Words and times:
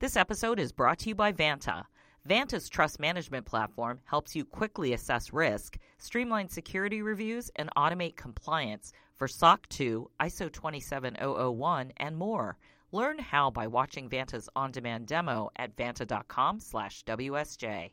This 0.00 0.16
episode 0.16 0.60
is 0.60 0.70
brought 0.70 1.00
to 1.00 1.08
you 1.08 1.16
by 1.16 1.32
Vanta. 1.32 1.82
Vanta's 2.24 2.68
trust 2.68 3.00
management 3.00 3.46
platform 3.46 3.98
helps 4.04 4.36
you 4.36 4.44
quickly 4.44 4.92
assess 4.92 5.32
risk, 5.32 5.76
streamline 5.98 6.48
security 6.48 7.02
reviews, 7.02 7.50
and 7.56 7.68
automate 7.76 8.14
compliance 8.14 8.92
for 9.16 9.26
SOC 9.26 9.68
2, 9.70 10.08
ISO 10.20 10.52
27001, 10.52 11.92
and 11.96 12.16
more. 12.16 12.56
Learn 12.92 13.18
how 13.18 13.50
by 13.50 13.66
watching 13.66 14.08
Vanta's 14.08 14.48
on-demand 14.54 15.08
demo 15.08 15.50
at 15.56 15.74
vanta.com/wsj. 15.74 17.90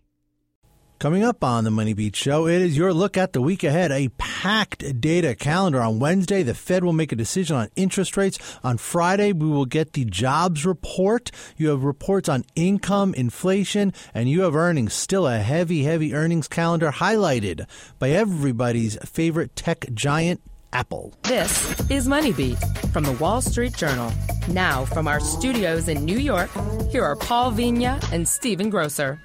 Coming 0.98 1.26
up 1.26 1.44
on 1.44 1.66
the 1.66 1.72
Money 1.72 1.94
Beat 1.94 2.16
Show, 2.16 2.48
it 2.48 2.62
is 2.62 2.78
your 2.78 2.94
look 2.94 3.18
at 3.18 3.34
the 3.34 3.42
week 3.42 3.66
ahead. 3.66 3.92
A 3.92 4.08
packed 4.18 5.02
data 5.02 5.36
calendar 5.36 5.82
on 5.82 6.00
Wednesday. 6.00 6.42
The 6.42 6.54
Fed 6.54 6.86
will 6.86 6.94
make 6.94 7.12
a 7.12 7.18
decision 7.18 7.58
on 7.58 7.70
interest 7.76 8.16
rates. 8.16 8.40
On 8.64 8.78
Friday, 8.78 9.34
we 9.34 9.46
will 9.46 9.66
get 9.66 9.92
the 9.92 10.06
jobs 10.06 10.66
report. 10.66 11.32
You 11.58 11.68
have 11.70 11.84
reports 11.84 12.30
on 12.30 12.46
income, 12.56 13.14
inflation, 13.14 13.92
and 14.14 14.30
you 14.30 14.42
have 14.44 14.56
earnings. 14.56 14.94
Still 14.94 15.28
a 15.28 15.38
heavy, 15.38 15.84
heavy 15.84 16.14
earnings 16.14 16.48
calendar 16.48 16.92
highlighted 16.92 17.68
by 18.00 18.12
everybody's 18.12 18.96
favorite 19.04 19.54
tech 19.54 19.88
giant, 19.94 20.40
Apple. 20.72 21.14
This 21.24 21.90
is 21.92 22.08
Money 22.08 22.32
Beat 22.32 22.58
from 22.94 23.04
the 23.04 23.14
Wall 23.14 23.42
Street 23.42 23.76
Journal. 23.76 24.14
Now, 24.48 24.86
from 24.86 25.10
our 25.10 25.20
studios 25.20 25.90
in 25.90 26.06
New 26.06 26.18
York, 26.18 26.50
here 26.90 27.04
are 27.04 27.18
Paul 27.18 27.52
Vigna 27.52 28.02
and 28.14 28.26
Stephen 28.26 28.70
Grocer. 28.70 29.20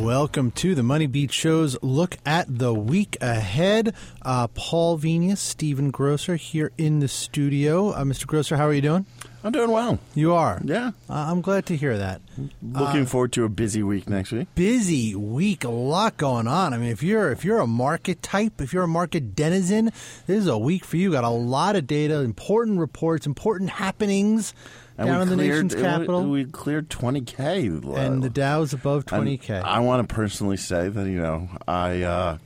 Welcome 0.00 0.50
to 0.52 0.74
the 0.74 0.82
Money 0.82 1.06
Beat 1.06 1.32
Show's 1.32 1.82
look 1.82 2.18
at 2.26 2.58
the 2.58 2.74
week 2.74 3.16
ahead. 3.20 3.94
Uh, 4.20 4.48
Paul 4.48 4.98
Vigna, 4.98 5.36
Stephen 5.36 5.90
Grocer 5.90 6.36
here 6.36 6.72
in 6.76 6.98
the 6.98 7.08
studio. 7.08 7.90
Uh, 7.90 8.04
Mr. 8.04 8.26
Grocer, 8.26 8.56
how 8.56 8.66
are 8.66 8.74
you 8.74 8.82
doing? 8.82 9.06
I'm 9.44 9.52
doing 9.52 9.70
well. 9.70 9.98
You 10.14 10.32
are? 10.32 10.58
Yeah. 10.64 10.92
Uh, 11.08 11.12
I'm 11.28 11.42
glad 11.42 11.66
to 11.66 11.76
hear 11.76 11.98
that. 11.98 12.22
Looking 12.62 13.02
Uh, 13.02 13.06
forward 13.06 13.32
to 13.32 13.44
a 13.44 13.50
busy 13.50 13.82
week 13.82 14.08
next 14.08 14.32
week. 14.32 14.48
Busy 14.54 15.14
week, 15.14 15.64
a 15.64 15.68
lot 15.68 16.16
going 16.16 16.48
on. 16.48 16.72
I 16.72 16.78
mean, 16.78 16.88
if 16.88 17.02
you're 17.02 17.30
if 17.30 17.44
you're 17.44 17.58
a 17.60 17.66
market 17.66 18.22
type, 18.22 18.62
if 18.62 18.72
you're 18.72 18.84
a 18.84 18.88
market 18.88 19.36
denizen, 19.36 19.92
this 20.26 20.38
is 20.38 20.46
a 20.46 20.56
week 20.56 20.84
for 20.86 20.96
you. 20.96 21.12
Got 21.12 21.24
a 21.24 21.28
lot 21.28 21.76
of 21.76 21.86
data, 21.86 22.20
important 22.20 22.78
reports, 22.78 23.26
important 23.26 23.68
happenings 23.68 24.54
down 24.96 25.20
in 25.22 25.28
the 25.28 25.34
cleared, 25.34 25.64
nation's 25.66 25.74
capital, 25.74 26.22
We, 26.22 26.44
we 26.44 26.50
cleared 26.50 26.88
20K. 26.88 27.96
and 27.98 28.22
the 28.22 28.30
Dow's 28.30 28.72
above 28.72 29.04
And 29.12 29.26
20k. 29.28 29.62
I 29.62 29.80
want 29.80 30.08
to 30.08 30.14
personally 30.14 30.56
say 30.56 30.88
that, 30.88 31.06
you 31.06 31.20
know, 31.20 31.50
I. 31.68 32.02
Uh, 32.02 32.38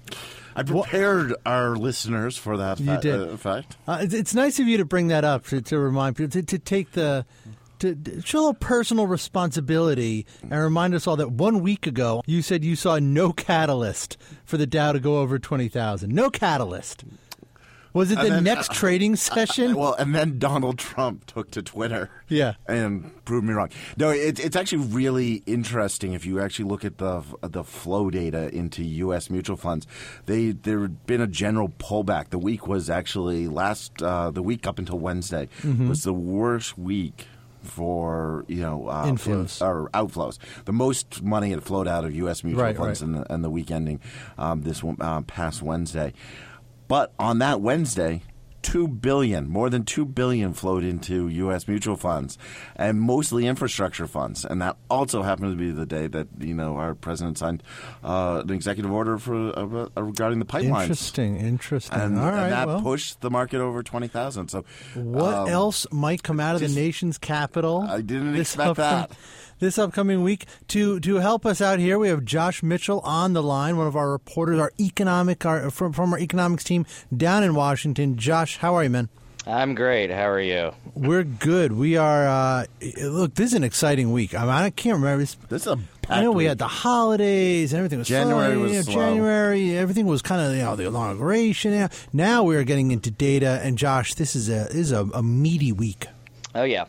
I 0.58 0.62
prepared 0.64 1.34
our 1.46 1.76
listeners 1.76 2.36
for 2.36 2.56
that 2.56 2.80
You 2.80 2.86
fa- 2.96 3.00
did. 3.00 3.20
Uh, 3.20 3.36
fact. 3.36 3.76
Uh, 3.86 3.98
it's, 4.02 4.14
it's 4.14 4.34
nice 4.34 4.58
of 4.58 4.66
you 4.66 4.76
to 4.78 4.84
bring 4.84 5.08
that 5.08 5.24
up 5.24 5.46
to, 5.48 5.60
to 5.62 5.78
remind 5.78 6.16
people 6.16 6.30
to, 6.32 6.42
to 6.42 6.58
take 6.58 6.92
the 6.92 7.24
to, 7.78 7.94
to 7.94 8.20
show 8.22 8.38
a 8.38 8.40
little 8.40 8.54
personal 8.54 9.06
responsibility 9.06 10.26
and 10.42 10.52
remind 10.52 10.94
us 10.94 11.06
all 11.06 11.14
that 11.16 11.30
one 11.30 11.60
week 11.60 11.86
ago 11.86 12.22
you 12.26 12.42
said 12.42 12.64
you 12.64 12.74
saw 12.74 12.98
no 12.98 13.32
catalyst 13.32 14.16
for 14.44 14.56
the 14.56 14.66
Dow 14.66 14.92
to 14.92 14.98
go 15.00 15.18
over 15.18 15.38
twenty 15.38 15.68
thousand. 15.68 16.12
No 16.12 16.28
catalyst. 16.28 17.04
Was 17.94 18.10
it 18.10 18.18
the 18.20 18.28
then- 18.28 18.44
next 18.44 18.72
trading 18.80 19.16
session? 19.16 19.74
Well, 19.74 19.94
and 19.94 20.14
then 20.14 20.38
Donald 20.38 20.78
Trump 20.78 21.26
took 21.26 21.50
to 21.52 21.62
Twitter. 21.62 22.10
Yeah. 22.28 22.54
and 22.66 23.24
proved 23.24 23.46
me 23.46 23.54
wrong. 23.54 23.70
No, 23.96 24.10
it, 24.10 24.38
it's 24.38 24.54
actually 24.56 24.84
really 24.86 25.42
interesting 25.46 26.12
if 26.12 26.26
you 26.26 26.40
actually 26.40 26.66
look 26.66 26.84
at 26.84 26.98
the 26.98 27.22
the 27.42 27.64
flow 27.64 28.10
data 28.10 28.54
into 28.54 28.84
U.S. 28.84 29.30
mutual 29.30 29.56
funds. 29.56 29.86
They 30.26 30.50
there 30.52 30.80
had 30.82 31.06
been 31.06 31.20
a 31.22 31.26
general 31.26 31.70
pullback. 31.70 32.28
The 32.30 32.38
week 32.38 32.66
was 32.66 32.90
actually 32.90 33.48
last 33.48 34.02
uh, 34.02 34.30
the 34.30 34.42
week 34.42 34.66
up 34.66 34.78
until 34.78 34.98
Wednesday 34.98 35.48
Mm-hmm. 35.62 35.88
was 35.88 36.02
the 36.04 36.12
worst 36.12 36.76
week 36.78 37.26
for 37.62 38.44
you 38.48 38.60
know 38.60 38.88
uh, 38.88 39.06
Inflows. 39.06 39.60
or 39.66 39.90
outflows. 39.90 40.38
The 40.64 40.72
most 40.72 41.22
money 41.22 41.50
had 41.50 41.62
flowed 41.62 41.88
out 41.88 42.04
of 42.04 42.14
U.S. 42.14 42.44
mutual 42.44 42.62
Right, 42.64 42.76
funds 42.76 43.02
right. 43.02 43.06
in 43.08 43.12
the, 43.22 43.34
in 43.34 43.42
the 43.42 43.50
week 43.50 43.70
ending 43.70 44.00
um, 44.36 44.62
this 44.62 44.82
uh, 45.00 45.22
past 45.22 45.62
Wednesday. 45.62 46.12
But 46.88 47.12
on 47.18 47.38
that 47.38 47.60
Wednesday, 47.60 48.22
two 48.62 48.88
billion, 48.88 49.48
more 49.48 49.70
than 49.70 49.84
two 49.84 50.04
billion, 50.04 50.52
flowed 50.52 50.84
into 50.84 51.28
U.S. 51.28 51.68
mutual 51.68 51.96
funds, 51.96 52.36
and 52.76 53.00
mostly 53.00 53.46
infrastructure 53.46 54.06
funds. 54.06 54.44
And 54.44 54.60
that 54.60 54.76
also 54.90 55.22
happened 55.22 55.52
to 55.52 55.56
be 55.56 55.70
the 55.70 55.86
day 55.86 56.06
that 56.08 56.28
you 56.38 56.54
know 56.54 56.76
our 56.76 56.94
president 56.94 57.38
signed 57.38 57.62
uh, 58.04 58.42
an 58.44 58.52
executive 58.52 58.90
order 58.92 59.18
for 59.18 59.58
uh, 59.58 60.02
regarding 60.02 60.38
the 60.38 60.44
pipelines. 60.44 60.82
interesting, 60.82 61.36
interesting. 61.36 61.98
And, 61.98 62.18
all 62.18 62.28
and 62.28 62.52
that 62.52 62.66
well, 62.66 62.82
pushed 62.82 63.20
the 63.20 63.30
market 63.30 63.60
over 63.60 63.82
twenty 63.82 64.08
thousand. 64.08 64.48
So, 64.48 64.64
what 64.94 65.34
um, 65.34 65.48
else 65.48 65.86
might 65.90 66.22
come 66.22 66.40
out 66.40 66.54
of 66.54 66.60
just- 66.60 66.74
the 66.74 66.80
nation's 66.80 67.18
capital? 67.18 67.86
I 67.88 68.00
didn't 68.00 68.36
expect 68.36 68.76
that. 68.76 69.12
This 69.60 69.76
upcoming 69.76 70.22
week, 70.22 70.46
to 70.68 71.00
to 71.00 71.16
help 71.16 71.44
us 71.44 71.60
out 71.60 71.80
here, 71.80 71.98
we 71.98 72.08
have 72.08 72.24
Josh 72.24 72.62
Mitchell 72.62 73.00
on 73.00 73.32
the 73.32 73.42
line, 73.42 73.76
one 73.76 73.88
of 73.88 73.96
our 73.96 74.10
reporters, 74.10 74.60
our 74.60 74.72
economic, 74.78 75.44
our, 75.44 75.70
from 75.70 75.92
from 75.92 76.12
our 76.12 76.18
economics 76.18 76.62
team 76.62 76.86
down 77.16 77.42
in 77.42 77.54
Washington. 77.54 78.16
Josh, 78.16 78.58
how 78.58 78.76
are 78.76 78.84
you, 78.84 78.90
man? 78.90 79.08
I'm 79.46 79.74
great. 79.74 80.10
How 80.10 80.28
are 80.28 80.40
you? 80.40 80.72
We're 80.94 81.24
good. 81.24 81.72
We 81.72 81.96
are. 81.96 82.28
Uh, 82.28 82.66
look, 83.00 83.34
this 83.34 83.46
is 83.46 83.54
an 83.54 83.64
exciting 83.64 84.12
week. 84.12 84.34
I, 84.34 84.42
mean, 84.42 84.50
I 84.50 84.70
can't 84.70 84.96
remember. 84.96 85.22
It's, 85.22 85.34
This 85.48 85.62
is 85.62 85.72
a 85.72 85.78
I 86.10 86.22
know 86.22 86.32
we 86.32 86.44
had 86.44 86.58
the 86.58 86.68
holidays 86.68 87.72
and 87.72 87.78
everything 87.78 87.98
was 87.98 88.08
January 88.08 88.52
slow, 88.52 88.62
was 88.62 88.70
you 88.70 88.78
know, 88.78 88.82
slow. 88.82 88.94
January, 88.94 89.76
everything 89.76 90.06
was 90.06 90.22
kind 90.22 90.40
of 90.40 90.52
you 90.56 90.62
know 90.62 90.76
the 90.76 90.86
inauguration. 90.86 91.72
Now, 91.72 91.88
now 92.12 92.44
we 92.44 92.56
are 92.56 92.64
getting 92.64 92.92
into 92.92 93.10
data. 93.10 93.60
And 93.62 93.76
Josh, 93.76 94.14
this 94.14 94.36
is 94.36 94.48
a 94.48 94.68
this 94.70 94.74
is 94.74 94.92
a, 94.92 95.04
a 95.14 95.22
meaty 95.22 95.72
week. 95.72 96.06
Oh 96.54 96.64
yeah, 96.64 96.84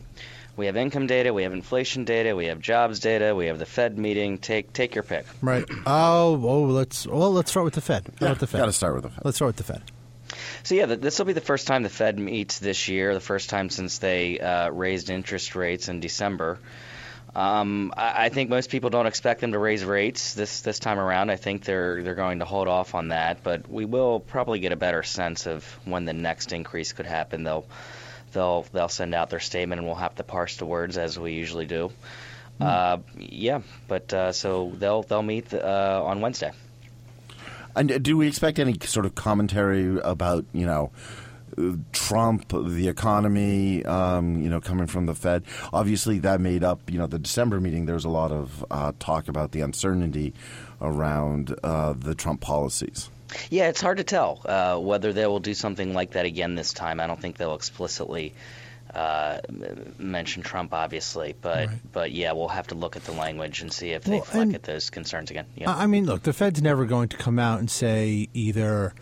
we 0.60 0.66
have 0.66 0.76
income 0.76 1.06
data, 1.06 1.32
we 1.32 1.44
have 1.44 1.54
inflation 1.54 2.04
data, 2.04 2.36
we 2.36 2.46
have 2.46 2.60
jobs 2.60 3.00
data, 3.00 3.34
we 3.34 3.46
have 3.46 3.58
the 3.58 3.64
Fed 3.64 3.98
meeting. 3.98 4.36
Take 4.36 4.74
take 4.74 4.94
your 4.94 5.02
pick. 5.02 5.24
Right. 5.40 5.64
Oh, 5.86 6.38
oh, 6.44 6.62
let's 6.64 7.06
well, 7.06 7.32
let's 7.32 7.50
start 7.50 7.64
with 7.64 7.72
the 7.74 7.80
Fed. 7.80 8.04
How 8.04 8.12
Yeah, 8.20 8.26
about 8.32 8.40
the 8.40 8.46
Fed? 8.46 8.58
Got 8.58 8.66
to 8.66 8.72
start 8.74 8.94
with 8.94 9.04
the 9.04 9.08
Fed. 9.08 9.24
Let's 9.24 9.36
start 9.38 9.48
with 9.48 9.56
the 9.56 9.72
Fed. 9.72 9.82
So 10.62 10.74
yeah, 10.74 10.84
this 10.84 11.18
will 11.18 11.24
be 11.24 11.32
the 11.32 11.40
first 11.40 11.66
time 11.66 11.82
the 11.82 11.88
Fed 11.88 12.18
meets 12.18 12.58
this 12.58 12.88
year. 12.88 13.14
The 13.14 13.20
first 13.20 13.48
time 13.48 13.70
since 13.70 13.98
they 13.98 14.38
uh, 14.38 14.68
raised 14.68 15.08
interest 15.08 15.56
rates 15.56 15.88
in 15.88 16.00
December. 16.00 16.58
Um, 17.34 17.94
I, 17.96 18.26
I 18.26 18.28
think 18.28 18.50
most 18.50 18.68
people 18.68 18.90
don't 18.90 19.06
expect 19.06 19.40
them 19.40 19.52
to 19.52 19.58
raise 19.58 19.82
rates 19.82 20.34
this 20.34 20.60
this 20.60 20.78
time 20.78 20.98
around. 20.98 21.30
I 21.30 21.36
think 21.36 21.64
they're 21.64 22.02
they're 22.02 22.14
going 22.14 22.40
to 22.40 22.44
hold 22.44 22.68
off 22.68 22.94
on 22.94 23.08
that, 23.08 23.42
but 23.42 23.70
we 23.70 23.86
will 23.86 24.20
probably 24.20 24.58
get 24.60 24.72
a 24.72 24.76
better 24.76 25.02
sense 25.02 25.46
of 25.46 25.64
when 25.86 26.04
the 26.04 26.12
next 26.12 26.52
increase 26.52 26.92
could 26.92 27.06
happen. 27.06 27.44
They'll 27.44 27.64
they'll 28.32 28.66
they'll 28.72 28.88
send 28.88 29.14
out 29.14 29.30
their 29.30 29.40
statement, 29.40 29.80
and 29.80 29.86
we'll 29.86 29.96
have 29.96 30.14
to 30.16 30.24
parse 30.24 30.56
the 30.56 30.66
words 30.66 30.98
as 30.98 31.18
we 31.18 31.32
usually 31.32 31.66
do. 31.66 31.90
Uh, 32.60 32.98
yeah, 33.16 33.62
but 33.88 34.12
uh, 34.12 34.32
so 34.32 34.72
they'll 34.78 35.02
they'll 35.02 35.22
meet 35.22 35.52
uh, 35.54 36.02
on 36.04 36.20
Wednesday. 36.20 36.52
And 37.74 38.02
do 38.02 38.16
we 38.16 38.26
expect 38.26 38.58
any 38.58 38.76
sort 38.82 39.06
of 39.06 39.14
commentary 39.14 39.98
about 40.00 40.44
you 40.52 40.66
know 40.66 40.90
Trump, 41.92 42.48
the 42.48 42.88
economy, 42.88 43.84
um, 43.84 44.42
you 44.42 44.50
know, 44.50 44.60
coming 44.60 44.86
from 44.86 45.06
the 45.06 45.14
Fed? 45.14 45.44
Obviously, 45.72 46.18
that 46.20 46.40
made 46.40 46.62
up 46.62 46.90
you 46.90 46.98
know 46.98 47.06
the 47.06 47.18
December 47.18 47.60
meeting. 47.60 47.86
There 47.86 47.94
was 47.94 48.04
a 48.04 48.10
lot 48.10 48.30
of 48.30 48.64
uh, 48.70 48.92
talk 48.98 49.28
about 49.28 49.52
the 49.52 49.62
uncertainty 49.62 50.34
around 50.82 51.54
uh, 51.62 51.94
the 51.94 52.14
Trump 52.14 52.40
policies. 52.40 53.10
Yeah, 53.50 53.68
it's 53.68 53.80
hard 53.80 53.98
to 53.98 54.04
tell 54.04 54.40
uh, 54.44 54.78
whether 54.78 55.12
they 55.12 55.26
will 55.26 55.40
do 55.40 55.54
something 55.54 55.94
like 55.94 56.12
that 56.12 56.26
again 56.26 56.54
this 56.54 56.72
time. 56.72 57.00
I 57.00 57.06
don't 57.06 57.20
think 57.20 57.36
they'll 57.36 57.54
explicitly 57.54 58.34
uh, 58.94 59.38
mention 59.98 60.42
Trump, 60.42 60.74
obviously, 60.74 61.34
but 61.40 61.68
but 61.92 62.10
yeah, 62.12 62.32
we'll 62.32 62.48
have 62.48 62.66
to 62.68 62.74
look 62.74 62.96
at 62.96 63.04
the 63.04 63.12
language 63.12 63.62
and 63.62 63.72
see 63.72 63.90
if 63.90 64.02
they 64.04 64.16
Well, 64.16 64.22
fleck 64.22 64.42
and- 64.42 64.54
at 64.56 64.62
those 64.64 64.90
concerns 64.90 65.30
again. 65.30 65.46
Yeah. 65.56 65.70
I 65.70 65.84
I 65.84 65.86
mean, 65.86 66.06
look, 66.06 66.22
the 66.22 66.32
Fed's 66.32 66.60
never 66.60 66.84
going 66.84 67.08
to 67.08 67.16
come 67.16 67.38
out 67.38 67.60
and 67.60 67.70
say 67.70 68.28
either 68.34 68.92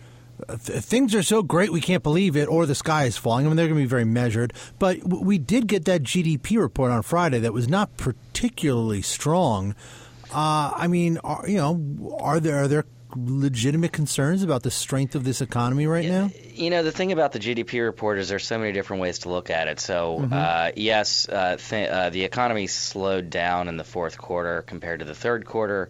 uh, 0.47 0.57
things 0.57 1.15
are 1.15 1.23
so 1.23 1.41
great 1.41 1.71
we 1.71 1.81
can't 1.81 2.03
believe 2.03 2.37
it 2.37 2.47
or 2.47 2.65
the 2.65 2.75
sky 2.75 3.05
is 3.05 3.17
falling. 3.17 3.45
I 3.45 3.49
mean, 3.49 3.57
they're 3.57 3.67
going 3.67 3.79
to 3.79 3.83
be 3.83 3.89
very 3.89 4.05
measured. 4.05 4.53
But 4.77 5.03
we 5.03 5.37
did 5.39 5.67
get 5.67 5.85
that 5.85 6.03
GDP 6.03 6.57
report 6.59 6.91
on 6.91 7.01
Friday 7.01 7.39
that 7.39 7.51
was 7.51 7.67
not 7.67 7.97
particularly 7.97 9.01
strong. 9.01 9.73
Uh, 10.31 10.71
I 10.75 10.87
mean, 10.87 11.17
are, 11.23 11.43
you 11.49 11.57
know, 11.57 12.17
are 12.19 12.39
there 12.39 12.57
are 12.63 12.67
there 12.67 12.85
legitimate 13.15 13.91
concerns 13.91 14.43
about 14.43 14.63
the 14.63 14.71
strength 14.71 15.15
of 15.15 15.23
this 15.23 15.41
economy 15.41 15.87
right 15.87 16.05
now? 16.05 16.29
You 16.53 16.69
know, 16.69 16.83
the 16.83 16.91
thing 16.91 17.11
about 17.11 17.31
the 17.31 17.39
GDP 17.39 17.83
report 17.83 18.19
is 18.19 18.29
there's 18.29 18.45
so 18.45 18.57
many 18.57 18.71
different 18.71 19.01
ways 19.01 19.19
to 19.19 19.29
look 19.29 19.49
at 19.49 19.67
it. 19.67 19.79
So, 19.79 20.19
Mm-hmm. 20.19 20.33
uh, 20.33 20.71
yes, 20.75 21.27
uh, 21.29 21.57
th- 21.57 21.89
uh, 21.89 22.09
the 22.09 22.23
economy 22.23 22.67
slowed 22.67 23.29
down 23.29 23.67
in 23.67 23.77
the 23.77 23.83
fourth 23.83 24.17
quarter 24.17 24.61
compared 24.63 24.99
to 24.99 25.05
the 25.05 25.15
third 25.15 25.45
quarter. 25.45 25.89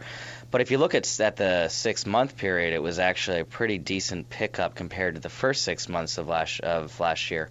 But 0.51 0.61
if 0.61 0.71
you 0.71 0.77
look 0.79 0.95
at, 0.95 1.19
at 1.19 1.35
the 1.35 1.67
six 1.69 2.05
month 2.05 2.35
period, 2.37 2.73
it 2.73 2.81
was 2.81 2.97
actually 2.99 3.41
a 3.41 3.45
pretty 3.45 3.77
decent 3.77 4.29
pickup 4.29 4.75
compared 4.75 5.15
to 5.15 5.21
the 5.21 5.29
first 5.29 5.63
six 5.63 5.87
months 5.87 6.17
of 6.17 6.27
last 6.27 6.59
of 6.61 6.99
last 6.99 7.29
year. 7.29 7.49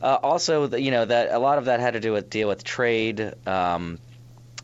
Uh, 0.00 0.16
also, 0.22 0.68
you 0.76 0.92
know 0.92 1.04
that 1.04 1.32
a 1.32 1.38
lot 1.38 1.58
of 1.58 1.64
that 1.64 1.80
had 1.80 1.94
to 1.94 2.00
do 2.00 2.12
with 2.12 2.30
deal 2.30 2.46
with 2.48 2.62
trade. 2.62 3.34
Um, 3.46 3.98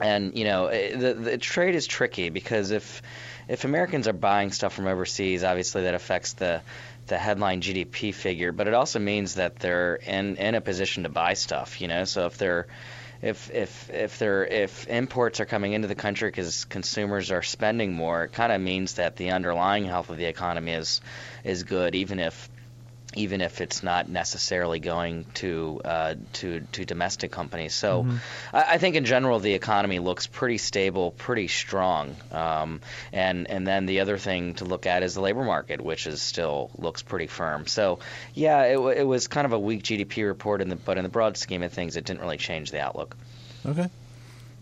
and 0.03 0.37
you 0.37 0.45
know 0.45 0.67
eh, 0.67 0.97
the, 0.97 1.15
the 1.15 1.39
trade 1.39 1.75
is 1.75 1.87
tricky 1.87 2.29
because 2.31 2.71
if 2.71 3.03
if 3.49 3.65
Americans 3.65 4.09
are 4.09 4.13
buying 4.13 4.53
stuff 4.53 4.73
from 4.75 4.87
overseas, 4.87 5.45
obviously 5.45 5.83
that 5.83 5.95
affects 5.95 6.35
the 6.35 6.63
the 7.07 7.19
headline 7.19 7.61
GDP 7.61 8.15
figure, 8.15 8.53
but 8.53 8.69
it 8.69 8.75
also 8.75 8.99
means 8.99 9.35
that 9.35 9.57
they're 9.57 9.97
in 9.97 10.37
in 10.37 10.55
a 10.55 10.61
position 10.61 11.03
to 11.03 11.09
buy 11.09 11.35
stuff. 11.35 11.81
You 11.81 11.89
know, 11.89 12.05
so 12.05 12.27
if 12.27 12.39
they're 12.39 12.67
if 13.21 13.51
if 13.51 13.91
if 13.91 14.19
there 14.19 14.45
if 14.45 14.87
imports 14.89 15.41
are 15.41 15.47
coming 15.47 15.73
into 15.73 15.89
the 15.89 15.95
country 15.95 16.29
because 16.29 16.65
consumers 16.65 17.31
are 17.31 17.43
spending 17.43 17.95
more, 17.95 18.25
it 18.25 18.33
kind 18.33 18.53
of 18.53 18.61
means 18.61 18.95
that 18.95 19.17
the 19.17 19.31
underlying 19.31 19.85
health 19.85 20.11
of 20.11 20.17
the 20.17 20.27
economy 20.27 20.73
is 20.73 21.01
is 21.45 21.63
good, 21.63 21.95
even 21.95 22.19
if 22.19 22.49
even 23.15 23.41
if 23.41 23.61
it's 23.61 23.83
not 23.83 24.09
necessarily 24.09 24.81
going 24.81 25.27
to 25.35 25.81
uh, 25.85 26.15
to 26.35 26.61
to 26.73 26.85
domestic 26.85 27.31
companies. 27.31 27.75
So 27.75 28.03
Mm-hmm. 28.03 28.17
I, 28.57 28.65
I 28.75 28.79
think 28.79 28.97
in 28.97 29.05
general 29.05 29.39
the 29.39 29.55
economy 29.55 29.99
looks 29.99 30.27
pretty 30.27 30.59
stable, 30.59 31.11
pretty 31.11 31.49
strong. 31.49 32.17
Um, 32.31 32.81
and 33.13 33.49
and 33.51 33.67
then 33.67 33.87
the 33.87 34.01
other 34.01 34.19
thing 34.19 34.55
to 34.55 34.65
look 34.65 34.87
at 34.87 35.03
is 35.03 35.15
the 35.15 35.21
labor 35.21 35.45
market, 35.45 35.81
which 35.81 36.07
is 36.07 36.23
still 36.23 36.71
looks 36.79 37.03
pretty 37.03 37.27
firm. 37.27 37.67
So 37.67 37.99
yeah, 38.35 38.65
it, 38.65 38.79
it 38.99 39.05
was 39.05 39.29
kind 39.29 39.45
of 39.45 39.53
a 39.53 39.59
weak 39.59 39.83
GDP 39.83 40.27
report, 40.27 40.61
in 40.61 40.69
the, 40.69 40.77
but 40.77 40.97
in 40.97 41.03
the 41.03 41.09
broad 41.11 41.37
scheme 41.37 41.63
of 41.63 41.73
things, 41.73 41.97
it 41.97 42.05
didn't 42.05 42.21
really 42.21 42.39
change 42.39 42.71
the 42.71 42.81
outlook. 42.81 43.17
Okay. 43.67 43.89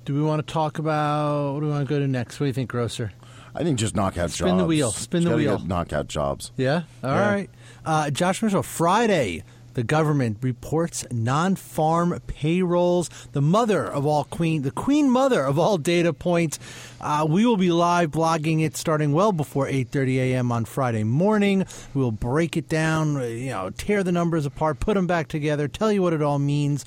Do 0.05 0.14
we 0.14 0.23
want 0.23 0.46
to 0.46 0.53
talk 0.53 0.79
about 0.79 1.55
what 1.55 1.61
do 1.61 1.67
we 1.67 1.73
want 1.73 1.87
to 1.87 1.94
go 1.94 1.99
to 2.00 2.08
next? 2.08 2.41
What 2.41 2.44
do 2.44 2.49
you 2.49 2.53
think, 2.55 2.70
Grocer? 2.70 3.12
I 3.55 3.62
think 3.64 3.79
just 3.79 3.94
knockout 3.97 4.31
Spin 4.31 4.47
jobs. 4.47 4.50
Spin 4.50 4.56
the 4.58 4.67
wheel, 4.67 4.91
spin 4.93 5.25
the 5.25 5.37
wheel. 5.37 5.58
knockout 5.58 6.08
jobs. 6.08 6.52
Yeah. 6.56 6.82
All 7.02 7.11
Yeah. 7.11 7.31
right. 7.35 7.50
Uh, 7.85 8.11
Josh 8.11 8.43
Mitchell, 8.43 8.62
Friday, 8.62 9.43
the 9.75 9.82
government 9.85 10.38
reports 10.43 11.05
non-farm 11.12 12.19
payrolls. 12.26 13.08
The 13.32 13.41
mother 13.41 13.85
of 13.85 14.05
all 14.05 14.25
queen, 14.25 14.62
the 14.62 14.70
queen 14.73 15.08
mother 15.08 15.44
of 15.44 15.58
all 15.58 15.79
data 15.79 16.12
points. 16.12 16.58
Uh, 17.00 17.25
we 17.29 17.47
will 17.47 17.56
be 17.56 17.70
live 17.70 18.11
blogging 18.11 18.62
it 18.62 18.76
starting 18.76 19.12
well 19.12 19.31
before 19.32 19.67
8:30 19.67 20.19
a.m. 20.19 20.50
on 20.53 20.64
Friday 20.64 21.05
morning. 21.05 21.64
We 21.94 22.03
will 22.03 22.11
break 22.12 22.56
it 22.56 22.69
down, 22.69 23.14
you 23.23 23.50
know, 23.50 23.70
tear 23.70 24.03
the 24.03 24.12
numbers 24.12 24.44
apart, 24.44 24.81
put 24.81 24.94
them 24.94 25.06
back 25.06 25.29
together, 25.29 25.69
tell 25.69 25.93
you 25.93 26.03
what 26.03 26.12
it 26.12 26.20
all 26.20 26.38
means. 26.41 26.85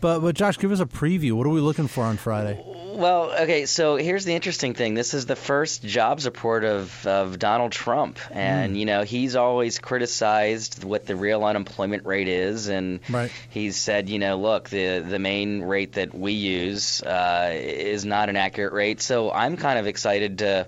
But, 0.00 0.20
but 0.20 0.34
Josh, 0.34 0.58
give 0.58 0.72
us 0.72 0.80
a 0.80 0.86
preview. 0.86 1.32
What 1.32 1.46
are 1.46 1.50
we 1.50 1.60
looking 1.60 1.88
for 1.88 2.04
on 2.04 2.16
Friday? 2.16 2.62
Well, 2.96 3.30
okay, 3.42 3.66
so 3.66 3.96
here's 3.96 4.24
the 4.24 4.34
interesting 4.34 4.72
thing. 4.72 4.94
This 4.94 5.12
is 5.12 5.26
the 5.26 5.36
first 5.36 5.82
jobs 5.84 6.24
report 6.24 6.64
of, 6.64 7.06
of 7.06 7.38
Donald 7.38 7.72
Trump. 7.72 8.18
And, 8.30 8.72
Hmm. 8.72 8.76
you 8.78 8.86
know, 8.86 9.02
he's 9.02 9.36
always 9.36 9.78
criticized 9.78 10.82
what 10.84 11.04
the 11.06 11.14
real 11.14 11.44
unemployment 11.44 12.06
rate 12.06 12.28
is. 12.28 12.68
And 12.68 13.00
Right. 13.10 13.30
he's 13.50 13.76
said, 13.76 14.08
you 14.08 14.18
know, 14.18 14.36
look, 14.38 14.70
the, 14.70 15.00
the 15.00 15.18
main 15.18 15.62
rate 15.62 15.92
that 15.94 16.14
we 16.14 16.32
use 16.32 17.02
uh, 17.02 17.50
is 17.54 18.04
not 18.06 18.30
an 18.30 18.36
accurate 18.36 18.72
rate. 18.72 19.02
So 19.02 19.30
I'm 19.30 19.56
kind 19.58 19.78
of 19.78 19.86
excited 19.86 20.38
to 20.38 20.66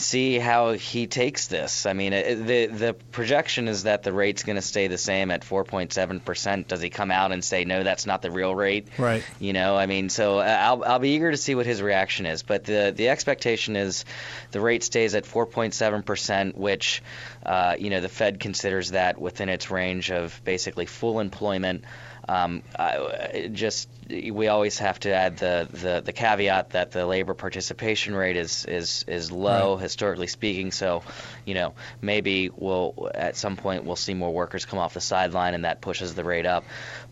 see 0.00 0.38
how 0.38 0.72
he 0.72 1.06
takes 1.06 1.46
this. 1.46 1.86
I 1.86 1.92
mean, 1.92 2.12
it, 2.12 2.46
the 2.46 2.66
the 2.66 2.94
projection 3.12 3.68
is 3.68 3.84
that 3.84 4.02
the 4.02 4.12
rate's 4.12 4.42
going 4.42 4.56
to 4.56 4.62
stay 4.62 4.88
the 4.88 4.98
same 4.98 5.30
at 5.30 5.42
4.7 5.42 6.24
percent. 6.24 6.68
Does 6.68 6.80
he 6.80 6.90
come 6.90 7.10
out 7.10 7.32
and 7.32 7.44
say 7.44 7.64
no, 7.64 7.82
that's 7.82 8.06
not 8.06 8.22
the 8.22 8.30
real 8.30 8.54
rate? 8.54 8.88
Right. 8.98 9.24
You 9.38 9.52
know, 9.52 9.76
I 9.76 9.86
mean, 9.86 10.08
so 10.08 10.38
uh, 10.38 10.42
I'll 10.42 10.84
I'll 10.84 10.98
be 10.98 11.10
eager 11.10 11.30
to 11.30 11.36
see 11.36 11.54
what 11.54 11.66
his 11.66 11.82
reaction 11.82 12.26
is. 12.26 12.42
But 12.42 12.64
the 12.64 12.92
the 12.94 13.08
expectation 13.08 13.76
is 13.76 14.04
the 14.50 14.60
rate 14.60 14.82
stays 14.82 15.14
at 15.14 15.24
4.7 15.24 16.04
percent, 16.04 16.56
which 16.56 17.02
uh, 17.44 17.76
you 17.78 17.90
know 17.90 18.00
the 18.00 18.08
Fed 18.08 18.40
considers 18.40 18.90
that 18.90 19.20
within 19.20 19.48
its 19.48 19.70
range 19.70 20.10
of 20.10 20.40
basically 20.44 20.86
full 20.86 21.20
employment. 21.20 21.84
Um, 22.30 22.62
I, 22.78 23.50
just 23.52 23.88
we 24.08 24.46
always 24.46 24.78
have 24.78 25.00
to 25.00 25.12
add 25.12 25.38
the, 25.38 25.68
the, 25.72 26.02
the 26.04 26.12
caveat 26.12 26.70
that 26.70 26.92
the 26.92 27.04
labor 27.04 27.34
participation 27.34 28.14
rate 28.14 28.36
is 28.36 28.64
is, 28.66 29.04
is 29.08 29.32
low 29.32 29.76
historically 29.76 30.28
speaking. 30.28 30.70
So, 30.70 31.02
you 31.44 31.54
know, 31.54 31.74
maybe 32.00 32.48
we'll 32.54 33.10
at 33.12 33.36
some 33.36 33.56
point 33.56 33.84
we'll 33.84 33.96
see 33.96 34.14
more 34.14 34.32
workers 34.32 34.64
come 34.64 34.78
off 34.78 34.94
the 34.94 35.00
sideline 35.00 35.54
and 35.54 35.64
that 35.64 35.80
pushes 35.80 36.14
the 36.14 36.22
rate 36.22 36.46
up. 36.46 36.64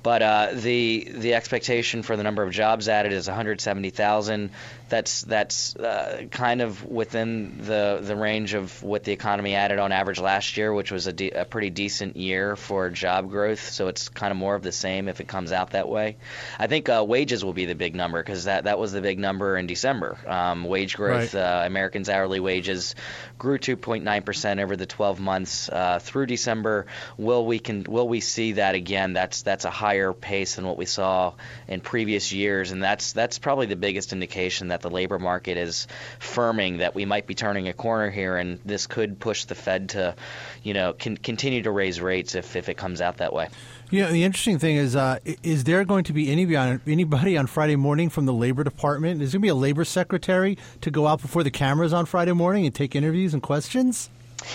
But 0.04 0.22
uh, 0.22 0.48
the 0.52 1.10
the 1.12 1.34
expectation 1.34 2.04
for 2.04 2.16
the 2.16 2.22
number 2.22 2.44
of 2.44 2.52
jobs 2.52 2.88
added 2.88 3.12
is 3.12 3.26
170,000. 3.26 4.50
That's 4.88 5.22
that's 5.22 5.76
uh, 5.76 6.24
kind 6.30 6.60
of 6.62 6.84
within 6.84 7.58
the 7.62 7.98
the 8.02 8.16
range 8.16 8.54
of 8.54 8.82
what 8.82 9.04
the 9.04 9.12
economy 9.12 9.54
added 9.54 9.78
on 9.78 9.92
average 9.92 10.18
last 10.20 10.56
year, 10.56 10.72
which 10.72 10.90
was 10.90 11.06
a, 11.06 11.12
de- 11.12 11.30
a 11.30 11.44
pretty 11.44 11.70
decent 11.70 12.16
year 12.16 12.56
for 12.56 12.88
job 12.90 13.30
growth. 13.30 13.60
So 13.70 13.88
it's 13.88 14.08
kind 14.08 14.30
of 14.30 14.36
more 14.36 14.54
of 14.54 14.62
the 14.62 14.72
same 14.72 15.08
if 15.08 15.20
it 15.20 15.28
comes 15.28 15.52
out 15.52 15.70
that 15.70 15.88
way. 15.88 16.16
I 16.58 16.66
think 16.66 16.88
uh, 16.88 17.04
wages 17.06 17.44
will 17.44 17.52
be 17.52 17.66
the 17.66 17.74
big 17.74 17.94
number 17.94 18.22
because 18.22 18.44
that 18.44 18.64
that 18.64 18.78
was 18.78 18.92
the 18.92 19.00
big 19.00 19.18
number 19.18 19.56
in 19.56 19.66
December. 19.66 20.18
Um, 20.26 20.64
wage 20.64 20.96
growth, 20.96 21.34
Right. 21.34 21.40
uh, 21.42 21.62
Americans' 21.66 22.08
hourly 22.08 22.40
wages 22.40 22.94
grew 23.38 23.58
2.9 23.58 24.24
percent 24.24 24.60
over 24.60 24.76
the 24.76 24.86
12 24.86 25.20
months 25.20 25.68
uh, 25.68 25.98
through 26.00 26.26
December. 26.26 26.86
Will 27.16 27.44
we 27.44 27.58
can 27.58 27.84
will 27.84 28.08
we 28.08 28.20
see 28.20 28.52
that 28.52 28.74
again? 28.74 29.12
That's 29.12 29.42
that's 29.42 29.64
a 29.64 29.70
higher 29.70 30.12
pace 30.12 30.56
than 30.56 30.66
what 30.66 30.78
we 30.78 30.86
saw 30.86 31.34
in 31.66 31.80
previous 31.80 32.32
years, 32.32 32.72
and 32.72 32.82
that's 32.82 33.12
that's 33.12 33.38
probably 33.38 33.66
the 33.66 33.76
biggest 33.76 34.12
indication 34.12 34.68
that 34.68 34.77
the 34.80 34.90
labor 34.90 35.18
market 35.18 35.56
is 35.56 35.86
firming. 36.20 36.78
That 36.78 36.94
we 36.94 37.04
might 37.04 37.26
be 37.26 37.34
turning 37.34 37.68
a 37.68 37.72
corner 37.72 38.10
here, 38.10 38.36
and 38.36 38.58
this 38.64 38.86
could 38.86 39.18
push 39.18 39.44
the 39.44 39.54
Fed 39.54 39.90
to, 39.90 40.14
you 40.62 40.74
know, 40.74 40.92
con- 40.92 41.16
continue 41.16 41.62
to 41.62 41.70
raise 41.70 42.00
rates 42.00 42.34
if 42.34 42.56
if 42.56 42.68
it 42.68 42.76
comes 42.76 43.00
out 43.00 43.18
that 43.18 43.32
way. 43.32 43.48
You 43.90 44.02
know, 44.02 44.12
the 44.12 44.24
interesting 44.24 44.58
thing 44.58 44.76
is, 44.76 44.94
uh, 44.94 45.18
is 45.42 45.64
there 45.64 45.82
going 45.84 46.04
to 46.04 46.12
be 46.12 46.30
anybody 46.30 46.56
on, 46.56 46.80
anybody 46.86 47.38
on 47.38 47.46
Friday 47.46 47.76
morning 47.76 48.10
from 48.10 48.26
the 48.26 48.34
Labor 48.34 48.62
Department? 48.62 49.22
Is 49.22 49.32
there 49.32 49.40
going 49.40 49.48
to 49.48 49.54
be 49.54 49.58
a 49.58 49.62
Labor 49.62 49.84
Secretary 49.84 50.58
to 50.82 50.90
go 50.90 51.06
out 51.06 51.22
before 51.22 51.42
the 51.42 51.50
cameras 51.50 51.94
on 51.94 52.04
Friday 52.04 52.32
morning 52.32 52.66
and 52.66 52.74
take 52.74 52.94
interviews 52.94 53.32
and 53.32 53.42
questions? 53.42 54.10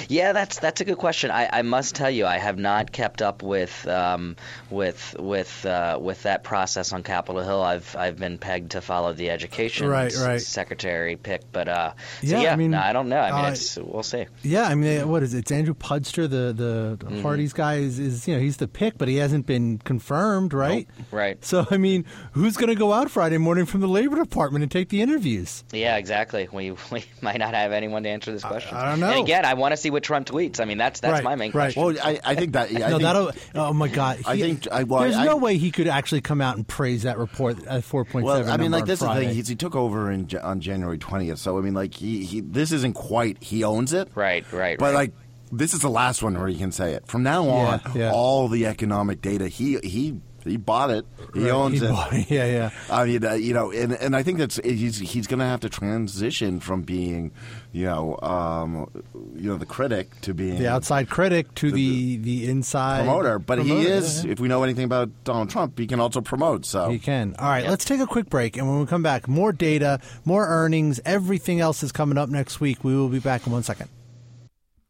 Yeah, 0.10 0.34
that's 0.34 0.60
that's 0.60 0.82
a 0.82 0.86
good 0.86 0.98
question. 0.98 1.32
I, 1.32 1.50
I 1.52 1.62
must 1.62 1.96
tell 1.96 2.10
you, 2.10 2.26
I 2.26 2.38
have 2.38 2.58
not 2.58 2.92
kept 2.92 3.22
up 3.22 3.44
with 3.44 3.88
um, 3.88 4.36
with 4.70 5.16
with 5.20 5.66
uh, 5.66 5.98
with 6.02 6.24
that 6.24 6.44
process 6.44 6.94
on 6.94 7.04
Capitol 7.04 7.42
Hill. 7.42 7.62
I've 7.62 7.96
I've 7.96 8.18
been 8.18 8.38
pegged 8.38 8.72
to 8.72 8.82
follow 8.82 9.14
the 9.14 9.30
education 9.30 9.88
Right, 9.88 10.14
right. 10.18 10.42
secretary 10.42 11.16
pick, 11.16 11.52
but 11.52 11.68
uh, 11.68 11.94
so 12.22 12.28
Yeah, 12.28 12.42
yeah, 12.42 12.54
I 12.54 12.56
mean, 12.56 12.72
no, 12.72 12.80
I 12.80 12.94
don't 12.94 13.10
know. 13.10 13.20
I 13.20 13.32
mean, 13.32 13.46
uh, 13.46 13.50
it's, 13.52 13.78
we'll 13.78 14.04
see. 14.04 14.26
Yeah, 14.42 14.64
I 14.68 14.76
mean, 14.76 15.08
what 15.08 15.24
is 15.24 15.34
it? 15.34 15.40
It's 15.40 15.52
Andrew 15.52 15.74
Puzder, 15.74 16.30
the 16.30 16.54
the, 16.54 16.98
the 17.06 17.22
Hardee's 17.22 17.54
guy 17.54 17.76
is, 17.76 18.00
is 18.00 18.28
you 18.28 18.36
know 18.36 18.40
he's 18.42 18.58
the 18.58 18.68
pick, 18.68 18.98
but 18.98 19.08
he 19.08 19.18
hasn't 19.18 19.46
been 19.46 19.80
confirmed, 19.80 20.54
right? 20.54 20.88
Right. 21.12 21.44
So 21.44 21.66
I 21.70 21.78
mean, 21.78 22.06
who's 22.34 22.58
going 22.58 22.70
to 22.70 22.76
go 22.76 22.94
out 22.94 23.12
Friday 23.12 23.38
morning 23.38 23.66
from 23.66 23.82
the 23.82 23.88
Labor 23.88 24.16
Department 24.18 24.64
and 24.64 24.72
take 24.72 24.90
the 24.90 25.02
interviews? 25.02 25.64
Yeah, 25.72 25.98
exactly. 25.98 26.48
We 26.52 26.72
we 26.92 27.06
might 27.22 27.38
not 27.40 27.54
have 27.54 27.72
anyone 27.72 28.04
to 28.04 28.10
answer 28.10 28.32
this 28.32 28.44
question. 28.44 28.76
I 28.76 28.90
don't 28.90 29.00
know. 29.00 29.10
And 29.10 29.20
again, 29.20 29.46
I 29.46 29.54
want 29.54 29.74
to 29.74 29.78
see 29.84 29.92
what 29.92 30.02
Trump 30.04 30.28
tweets. 30.28 30.60
I 30.60 30.66
mean, 30.66 30.78
that's 30.78 31.00
that's 31.00 31.14
Right, 31.14 31.24
my 31.24 31.36
main 31.36 31.52
right. 31.52 31.74
question. 31.74 31.84
Well, 31.84 31.96
I, 32.04 32.20
I 32.24 32.36
think 32.36 32.54
that. 32.54 32.70
I 32.70 32.74
no, 32.74 32.88
think, 32.90 33.02
that'll. 33.04 33.32
Oh 33.54 33.74
my 33.74 33.88
God! 33.88 34.20
I 34.26 34.40
think- 34.40 34.68
I- 34.72 34.84
well, 34.84 35.02
there's 35.02 35.16
I- 35.16 35.26
no 35.26 35.38
way 35.38 35.58
he 35.58 35.70
could 35.72 35.88
actually 35.88 36.22
come 36.22 36.42
out 36.42 36.56
and 36.58 36.68
praise 36.68 37.04
that 37.04 37.18
report 37.18 37.64
at 37.68 37.84
four 37.84 38.06
point 38.06 38.26
Well. 38.26 38.50
I 38.50 38.58
mean, 38.58 38.72
like 38.72 38.86
this 38.86 39.02
is 39.02 39.08
the 39.08 39.14
thing. 39.14 39.30
He's, 39.30 39.48
he 39.48 39.56
took 39.56 39.76
over 39.76 40.10
in, 40.12 40.28
on 40.42 40.60
January 40.62 40.98
twentieth, 40.98 41.38
so 41.40 41.58
I 41.58 41.62
mean, 41.62 41.74
like 41.74 41.94
he, 41.94 42.24
he 42.26 42.42
this 42.42 42.72
isn't 42.72 42.94
quite 42.94 43.44
he 43.44 43.64
owns 43.64 43.94
it, 43.94 44.10
Right, 44.16 44.46
right, 44.52 44.78
But 44.80 44.86
right. 44.88 44.96
like 44.96 45.12
this 45.52 45.74
is 45.76 45.82
the 45.82 45.90
last 45.90 46.24
one 46.24 46.34
where 46.38 46.48
he 46.48 46.58
can 46.58 46.72
say 46.72 46.94
it. 46.94 47.06
From 47.08 47.22
now 47.22 47.48
on, 47.48 47.80
Yeah, 47.94 48.06
yeah. 48.06 48.12
all 48.12 48.48
the 48.48 48.66
economic 48.66 49.22
data 49.22 49.48
he 49.48 49.78
he 49.84 50.20
he 50.44 50.58
bought 50.58 50.90
it. 50.90 51.06
He 51.34 51.50
owns 51.50 51.80
He 51.80 51.86
it. 51.86 51.90
bought 51.90 52.14
it. 52.14 52.30
Yeah, 52.30 52.46
yeah. 52.46 52.70
I 52.90 53.06
mean, 53.06 53.26
uh, 53.26 53.34
you 53.34 53.54
know, 53.54 53.72
and 53.72 53.94
and 53.94 54.16
I 54.16 54.24
think 54.24 54.38
that's 54.40 54.58
he's 54.64 54.98
he's 55.00 55.28
going 55.28 55.40
to 55.40 55.46
have 55.46 55.60
to 55.62 55.70
transition 55.70 56.60
from 56.60 56.82
being, 56.84 57.32
you 57.72 57.86
know, 57.86 58.18
um, 58.22 58.90
you 59.36 59.50
know, 59.50 59.58
the 59.58 59.66
critic 59.66 60.20
to 60.22 60.34
being 60.34 60.58
the 60.60 60.68
outside 60.68 61.10
critic 61.10 61.54
to 61.56 61.72
the 61.72 62.18
the 62.18 62.50
inside 62.50 63.06
promoter. 63.06 63.40
But 63.40 63.60
he 63.64 63.82
is, 63.86 64.26
yeah, 64.26 64.32
if 64.32 64.40
we 64.40 64.48
know 64.48 64.64
anything 64.64 64.86
about 64.86 65.10
Donald 65.24 65.50
Trump, 65.50 65.78
he 65.78 65.88
can 65.88 66.00
also 66.00 66.22
promote. 66.22 66.66
So 66.66 66.90
He 66.90 67.00
can. 67.00 67.36
All 67.40 67.48
right, 67.50 67.68
let's 67.68 67.86
take 67.86 68.00
a 68.00 68.08
quick 68.08 68.30
break, 68.30 68.58
and 68.58 68.68
when 68.70 68.80
we 68.80 68.86
come 68.86 69.04
back, 69.04 69.28
more 69.28 69.52
data, 69.52 70.00
more 70.26 70.48
earnings, 70.48 71.00
everything 71.06 71.60
else 71.60 71.84
is 71.84 71.92
coming 71.92 72.18
up 72.18 72.30
next 72.30 72.60
week. 72.60 72.84
We 72.84 72.96
will 72.96 73.10
be 73.10 73.20
back 73.20 73.46
in 73.46 73.54
one 73.54 73.64
second. 73.64 73.90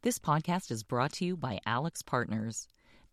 This 0.02 0.18
podcast 0.18 0.70
is 0.70 0.82
brought 0.82 1.12
to 1.14 1.24
you 1.24 1.36
by 1.36 1.60
AlixPartners. 1.66 2.66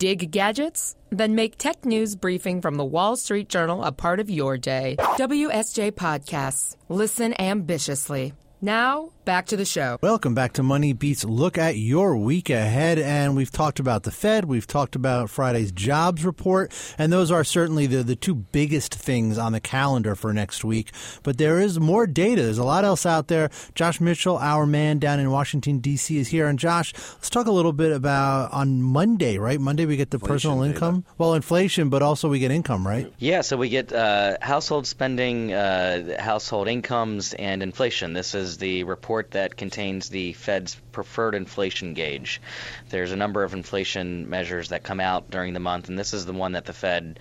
Dig 0.00 0.30
gadgets? 0.30 0.96
Then 1.10 1.34
make 1.34 1.58
Tech 1.58 1.84
News 1.84 2.16
Briefing 2.16 2.62
from 2.62 2.76
the 2.76 2.86
Wall 2.86 3.16
Street 3.16 3.50
Journal 3.50 3.84
a 3.84 3.92
part 3.92 4.18
of 4.18 4.30
your 4.30 4.56
day. 4.56 4.96
WSJ 5.18 5.92
Podcasts. 5.92 6.74
Listen 6.88 7.34
ambitiously. 7.38 8.32
Now, 8.62 9.10
back 9.24 9.46
to 9.46 9.56
the 9.56 9.64
show. 9.64 9.98
Welcome 10.02 10.34
back 10.34 10.52
to 10.54 10.62
Money 10.62 10.92
Beats 10.92 11.24
Look 11.24 11.58
at 11.58 11.76
Your 11.76 12.16
Week 12.16 12.48
Ahead. 12.50 12.98
And 12.98 13.36
we've 13.36 13.50
talked 13.50 13.78
about 13.78 14.02
the 14.04 14.10
Fed, 14.10 14.46
we've 14.46 14.66
talked 14.66 14.96
about 14.96 15.30
Friday's 15.30 15.72
jobs 15.72 16.24
report, 16.24 16.72
and 16.98 17.12
those 17.12 17.30
are 17.30 17.44
certainly 17.44 17.86
the, 17.86 18.02
the 18.02 18.16
two 18.16 18.34
biggest 18.34 18.94
things 18.94 19.38
on 19.38 19.52
the 19.52 19.60
calendar 19.60 20.14
for 20.14 20.32
next 20.32 20.64
week. 20.64 20.90
But 21.22 21.38
there 21.38 21.60
is 21.60 21.78
more 21.78 22.06
data. 22.06 22.42
There's 22.42 22.58
a 22.58 22.64
lot 22.64 22.84
else 22.84 23.04
out 23.04 23.28
there. 23.28 23.50
Josh 23.74 24.00
Mitchell, 24.00 24.38
our 24.38 24.66
man 24.66 24.98
down 24.98 25.20
in 25.20 25.30
Washington, 25.30 25.78
D.C., 25.78 26.16
is 26.16 26.28
here. 26.28 26.46
And 26.46 26.58
Josh, 26.58 26.92
let's 26.94 27.30
talk 27.30 27.46
a 27.46 27.52
little 27.52 27.72
bit 27.72 27.92
about 27.92 28.52
on 28.52 28.82
Monday, 28.82 29.38
right? 29.38 29.60
Monday 29.60 29.86
we 29.86 29.96
get 29.96 30.10
the 30.10 30.16
Inflation 30.16 30.34
personal 30.34 30.62
data. 30.62 30.74
income. 30.74 31.04
Well, 31.18 31.34
inflation, 31.34 31.88
but 31.90 32.02
also 32.02 32.28
we 32.28 32.38
get 32.38 32.50
income, 32.50 32.86
right? 32.86 33.12
Yeah, 33.18 33.42
so 33.42 33.56
we 33.56 33.68
get 33.68 33.92
uh, 33.92 34.38
household 34.40 34.86
spending, 34.86 35.52
uh, 35.52 36.20
household 36.20 36.68
incomes, 36.68 37.34
and 37.34 37.62
inflation. 37.62 38.12
This 38.12 38.34
is 38.34 38.58
the 38.58 38.84
report 38.84 39.09
that 39.30 39.56
contains 39.56 40.08
the 40.08 40.32
Fed's 40.32 40.76
preferred 40.92 41.34
inflation 41.34 41.94
gauge. 41.94 42.40
There's 42.88 43.12
a 43.12 43.16
number 43.16 43.42
of 43.42 43.52
inflation 43.52 44.30
measures 44.30 44.68
that 44.68 44.84
come 44.84 45.00
out 45.00 45.30
during 45.30 45.52
the 45.52 45.60
month, 45.60 45.88
and 45.88 45.98
this 45.98 46.14
is 46.14 46.26
the 46.26 46.32
one 46.32 46.52
that 46.52 46.64
the 46.64 46.72
Fed 46.72 47.18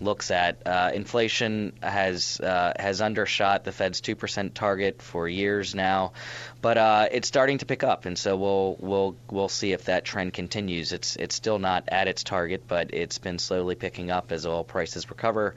looks 0.00 0.30
at. 0.30 0.66
Uh, 0.66 0.90
inflation 0.94 1.72
has 1.82 2.40
uh, 2.40 2.72
has 2.78 3.00
undershot 3.00 3.64
the 3.64 3.72
Fed's 3.72 4.00
two 4.00 4.16
percent 4.16 4.54
target 4.54 5.02
for 5.02 5.28
years 5.28 5.74
now, 5.74 6.12
but 6.62 6.78
uh, 6.78 7.08
it's 7.10 7.28
starting 7.28 7.58
to 7.58 7.66
pick 7.66 7.84
up, 7.84 8.06
and 8.06 8.18
so 8.18 8.36
we'll 8.36 8.76
we'll 8.80 9.16
we'll 9.30 9.48
see 9.48 9.72
if 9.72 9.84
that 9.84 10.04
trend 10.04 10.32
continues. 10.32 10.92
It's 10.92 11.16
it's 11.16 11.34
still 11.34 11.58
not 11.58 11.84
at 11.88 12.08
its 12.08 12.24
target, 12.24 12.64
but 12.66 12.92
it's 12.94 13.18
been 13.18 13.38
slowly 13.38 13.74
picking 13.74 14.10
up 14.10 14.32
as 14.32 14.46
oil 14.46 14.64
prices 14.64 15.08
recover. 15.10 15.54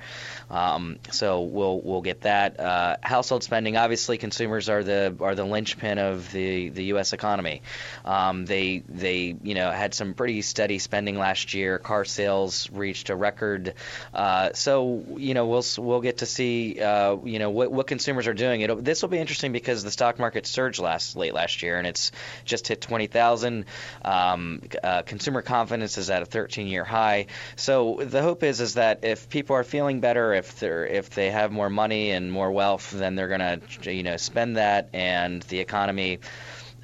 Um, 0.50 1.00
so 1.12 1.42
we'll 1.42 1.80
we'll 1.80 2.02
get 2.02 2.22
that. 2.22 2.60
Uh, 2.60 2.98
household 3.02 3.44
spending, 3.44 3.78
obviously, 3.78 4.18
consumers 4.18 4.70
are 4.70 4.84
the 4.84 5.16
are 5.20 5.36
the 5.36 5.46
linchpin 5.46 5.98
of 6.00 6.32
the, 6.32 6.70
the 6.70 6.86
U.S. 6.86 7.14
economy. 7.14 7.62
Um, 8.06 8.46
they 8.46 8.84
they 8.90 9.36
you 9.42 9.56
know 9.56 9.72
had 9.72 9.94
some 9.94 10.14
pretty 10.14 10.42
steady 10.42 10.80
spending 10.80 11.18
last 11.18 11.54
year. 11.54 11.78
Car 11.80 12.06
sales 12.06 12.70
reached 12.72 13.10
a 13.10 13.16
record. 13.16 13.74
Uh, 14.14 14.33
so 14.54 15.04
you 15.18 15.34
know 15.34 15.48
we'll 15.48 15.66
we'll 15.78 16.02
get 16.02 16.20
to 16.20 16.26
see 16.26 16.80
uh, 16.80 17.18
you 17.24 17.40
know 17.40 17.50
what, 17.50 17.72
what 17.72 17.88
consumers 17.88 18.28
are 18.28 18.34
doing. 18.34 18.62
It'll, 18.62 18.76
this 18.78 19.02
will 19.02 19.10
be 19.10 19.18
interesting 19.18 19.52
because 19.52 19.84
the 19.84 19.92
stock 19.92 20.20
market 20.20 20.46
surged 20.46 20.80
last 20.80 21.16
late 21.16 21.34
last 21.34 21.62
year 21.62 21.78
and 21.78 21.88
it's 21.88 22.12
just 22.46 22.68
hit 22.68 22.82
20,000. 22.82 23.66
Um, 24.04 24.62
uh, 24.84 25.02
consumer 25.04 25.42
confidence 25.42 25.98
is 25.98 26.10
at 26.10 26.22
a 26.22 26.26
13-year 26.26 26.84
high. 26.84 27.28
So 27.56 28.00
the 28.02 28.22
hope 28.22 28.44
is 28.44 28.62
is 28.62 28.76
that 28.76 29.04
if 29.04 29.30
people 29.30 29.56
are 29.56 29.64
feeling 29.64 30.00
better, 30.00 30.34
if 30.34 30.60
they're 30.60 30.86
if 30.86 31.10
they 31.10 31.32
have 31.32 31.52
more 31.52 31.70
money 31.70 32.12
and 32.12 32.32
more 32.32 32.52
wealth, 32.52 32.92
then 32.92 33.16
they're 33.16 33.28
gonna 33.30 33.60
you 33.84 34.04
know 34.04 34.18
spend 34.18 34.58
that 34.58 34.90
and 34.94 35.42
the 35.44 35.60
economy. 35.60 36.20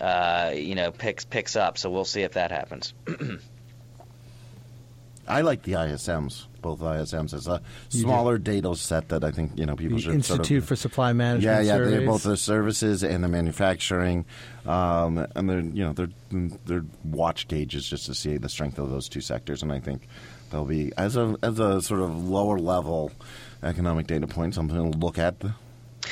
Uh, 0.01 0.53
you 0.56 0.75
know, 0.75 0.91
picks 0.91 1.25
picks 1.25 1.58
up. 1.58 1.77
So 1.77 1.89
we'll 1.89 2.06
see 2.06 2.22
if 2.22 2.34
that 2.34 2.51
happens. 2.51 2.94
I 5.30 5.42
like 5.42 5.62
the 5.62 5.74
ISMs, 5.74 6.46
both 6.62 6.80
ISMs, 6.80 7.34
as 7.34 7.48
a 7.48 7.62
smaller 7.90 8.38
data 8.38 8.76
set 8.76 9.10
that 9.10 9.24
I 9.24 9.32
think 9.32 9.52
you 9.56 9.66
know 9.66 9.76
people 9.76 9.98
The 9.98 10.04
should 10.04 10.16
Institute 10.16 10.46
sort 10.48 10.52
of, 10.64 10.68
for 10.68 10.76
Supply 10.76 11.14
Management. 11.14 11.44
Yeah, 11.44 11.62
yeah, 11.62 11.78
surveys. 11.78 11.92
they're 11.92 12.08
both 12.08 12.24
the 12.24 12.36
services 12.38 13.04
and 13.04 13.24
the 13.24 13.28
manufacturing, 13.28 14.26
um, 14.66 15.26
and 15.36 15.50
they're 15.50 15.60
you 15.60 15.86
know 15.86 15.94
they're 15.94 16.10
they're 16.66 16.86
watch 17.04 17.48
gauges 17.48 17.88
just 17.88 18.08
to 18.08 18.14
see 18.16 18.38
the 18.38 18.50
strength 18.50 18.80
of 18.80 18.90
those 18.90 19.08
two 19.08 19.22
sectors, 19.22 19.62
and 19.62 19.72
I 19.72 19.80
think 19.80 20.08
they'll 20.52 20.66
be 20.66 20.92
as 20.98 21.16
a 21.16 21.36
as 21.44 21.60
a 21.60 21.82
sort 21.82 22.02
of 22.02 22.28
lower 22.28 22.58
level 22.58 23.12
economic 23.64 24.08
data 24.08 24.26
point, 24.28 24.56
something 24.56 24.92
to 24.92 24.98
look 24.98 25.18
at. 25.20 25.36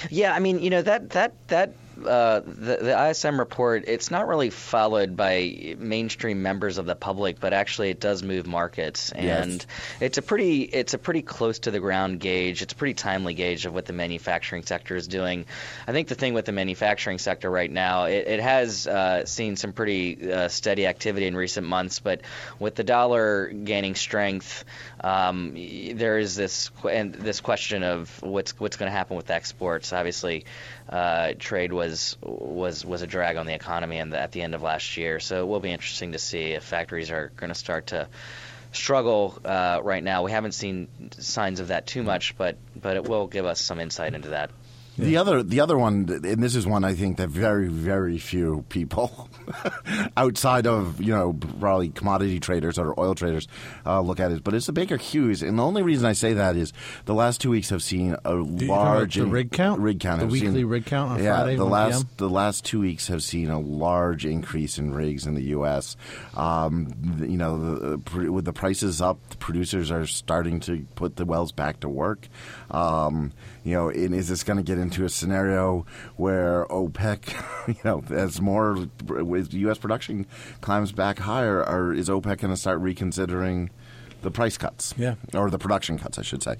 Yeah, 0.10 0.34
I 0.34 0.40
mean, 0.40 0.60
you 0.62 0.70
know 0.70 0.82
that 0.84 1.10
that 1.12 1.34
that 1.48 1.74
uh, 2.06 2.42
the, 2.46 2.78
the 2.82 3.10
ISM 3.10 3.40
report, 3.40 3.86
it's 3.88 4.12
not 4.12 4.28
really 4.28 4.50
followed 4.50 5.16
by 5.16 5.76
mainstream 5.78 6.42
members 6.42 6.78
of 6.78 6.86
the 6.86 6.96
public, 6.96 7.40
but 7.40 7.54
actually 7.54 7.90
it 7.90 8.00
does 8.00 8.24
move 8.24 8.46
markets, 8.48 9.12
Yes. 9.16 9.46
and 9.46 9.66
it's 10.02 10.18
a 10.18 10.22
pretty 10.22 10.62
it's 10.64 10.94
a 10.94 10.98
pretty 10.98 11.22
close 11.22 11.60
to 11.60 11.72
the 11.72 11.80
ground 11.80 12.20
gauge. 12.20 12.62
It's 12.62 12.74
a 12.74 12.76
pretty 12.76 12.94
timely 12.94 13.34
gauge 13.34 13.66
of 13.66 13.74
what 13.74 13.86
the 13.86 13.94
manufacturing 13.94 14.64
sector 14.64 14.96
is 14.96 15.08
doing. 15.08 15.46
I 15.88 15.92
think 15.92 16.08
the 16.08 16.16
thing 16.16 16.34
with 16.34 16.46
the 16.46 16.52
manufacturing 16.52 17.18
sector 17.20 17.50
right 17.50 17.72
now, 17.72 18.06
it, 18.06 18.28
it 18.28 18.40
has 18.40 18.88
uh, 18.88 19.26
seen 19.26 19.56
some 19.56 19.74
pretty 19.74 20.32
uh, 20.32 20.48
steady 20.50 20.86
activity 20.88 21.28
in 21.28 21.36
recent 21.36 21.66
months, 21.68 22.00
but 22.00 22.22
with 22.60 22.76
the 22.76 22.84
dollar 22.84 23.48
gaining 23.48 23.96
strength, 23.96 24.66
um, 25.02 25.54
there 25.56 26.18
is 26.18 26.36
this 26.36 26.70
and 26.90 27.14
this 27.14 27.40
question 27.42 27.84
of 27.84 28.22
what's 28.22 28.60
what's 28.60 28.78
going 28.78 28.92
to 28.92 28.96
happen 28.98 29.16
with 29.16 29.30
exports. 29.32 29.94
Obviously, 29.94 30.46
uh, 30.90 31.34
trade 31.38 31.72
was 31.74 31.87
was 32.22 32.86
was 32.86 33.02
a 33.02 33.08
drag 33.08 33.38
on 33.38 33.46
the 33.46 33.54
economy 33.54 33.98
and 33.98 34.14
at 34.14 34.32
the 34.32 34.42
end 34.42 34.56
of 34.56 34.62
last 34.62 34.98
year. 34.98 35.20
So 35.20 35.42
it 35.42 35.48
will 35.48 35.60
be 35.60 35.72
interesting 35.72 36.14
to 36.14 36.20
see 36.20 36.52
if 36.52 36.64
factories 36.64 37.12
are 37.12 37.32
going 37.36 37.50
to 37.50 37.56
start 37.56 37.88
to 37.88 38.08
struggle 38.72 39.40
uh, 39.44 39.80
right 39.84 40.04
now. 40.04 40.24
We 40.24 40.32
haven't 40.32 40.54
seen 40.54 40.88
signs 41.18 41.60
of 41.60 41.70
that 41.70 41.88
too 41.88 42.04
much, 42.04 42.38
but 42.38 42.58
but 42.80 42.96
it 42.96 43.08
will 43.08 43.28
give 43.28 43.46
us 43.46 43.60
some 43.60 43.80
insight 43.80 44.14
into 44.14 44.30
that. 44.30 44.52
The 44.98 45.18
other, 45.18 45.44
the 45.44 45.60
other 45.60 45.78
one, 45.78 46.08
and 46.10 46.42
this 46.44 46.56
is 46.56 46.66
one 46.66 46.84
I 46.84 46.94
think 46.96 47.18
that 47.18 47.30
very, 47.30 47.68
very 47.68 48.18
few 48.18 48.66
people 48.70 49.30
outside 50.18 50.66
of 50.68 51.00
you 51.02 51.14
know 51.14 51.34
probably 51.60 51.90
commodity 51.90 52.40
traders 52.40 52.78
or 52.80 53.00
oil 53.00 53.14
traders 53.16 53.48
uh, 53.86 54.02
look 54.02 54.20
at 54.20 54.32
it, 54.32 54.44
but 54.44 54.54
it's 54.54 54.66
the 54.66 54.74
Baker 54.74 54.98
Hughes, 54.98 55.44
and 55.44 55.60
the 55.60 55.64
only 55.64 55.84
reason 55.84 56.06
I 56.06 56.14
say 56.14 56.34
that 56.34 56.56
is 56.56 56.74
the 57.06 57.14
last 57.14 57.42
two 57.42 57.50
weeks 57.52 57.70
have 57.70 57.84
seen 57.84 58.16
a 58.26 58.34
large 58.34 59.16
the 59.16 59.26
rig 59.26 59.52
count? 59.52 59.80
rig 59.82 60.00
count, 60.00 60.20
The 60.20 60.26
have 60.26 60.32
weekly 60.32 60.48
seen- 60.62 60.66
rig 60.66 60.86
count 60.86 61.12
on 61.12 61.24
yeah, 61.24 61.38
Friday, 61.42 61.56
the 61.58 61.66
last 61.66 61.98
p.m.? 62.04 62.10
the 62.18 62.30
last 62.30 62.66
two 62.66 62.80
weeks 62.80 63.08
have 63.08 63.22
seen 63.24 63.50
a 63.50 63.60
large 63.60 64.26
increase 64.26 64.78
in 64.78 64.94
rigs 64.94 65.26
in 65.28 65.36
the 65.36 65.44
U.S. 65.44 65.96
Um, 66.36 66.94
you 67.20 67.38
know, 67.38 67.98
the, 67.98 68.32
with 68.32 68.46
the 68.46 68.54
prices 68.54 69.02
up, 69.02 69.20
the 69.30 69.38
producers 69.38 69.92
are 69.92 70.06
starting 70.08 70.60
to 70.62 70.86
put 70.96 71.16
the 71.18 71.26
wells 71.26 71.52
back 71.52 71.82
to 71.82 71.90
work. 71.90 72.28
Um, 72.72 73.32
you 73.64 73.74
know, 73.74 73.90
and 73.90 74.16
is 74.16 74.30
this 74.30 74.44
going 74.44 74.58
to 74.58 74.64
get 74.64 74.78
into 74.88 75.04
a 75.04 75.10
scenario 75.10 75.86
where 76.16 76.66
OPEC, 76.70 77.68
you 77.68 77.76
know, 77.84 78.04
as 78.10 78.40
more 78.40 78.88
with 79.08 79.54
U.S. 79.54 79.78
production 79.78 80.26
climbs 80.62 80.92
back 80.94 81.20
higher, 81.20 81.64
or 81.68 81.94
is 81.94 82.08
OPEC 82.10 82.38
going 82.40 82.52
to 82.54 82.58
start 82.58 82.80
reconsidering? 82.80 83.70
The 84.24 84.32
price 84.32 84.58
cuts, 84.58 84.96
Yeah. 84.98 85.14
or 85.36 85.52
the 85.52 85.60
production 85.60 86.00
cuts, 86.00 86.18
I 86.18 86.24
should 86.24 86.42
say. 86.42 86.56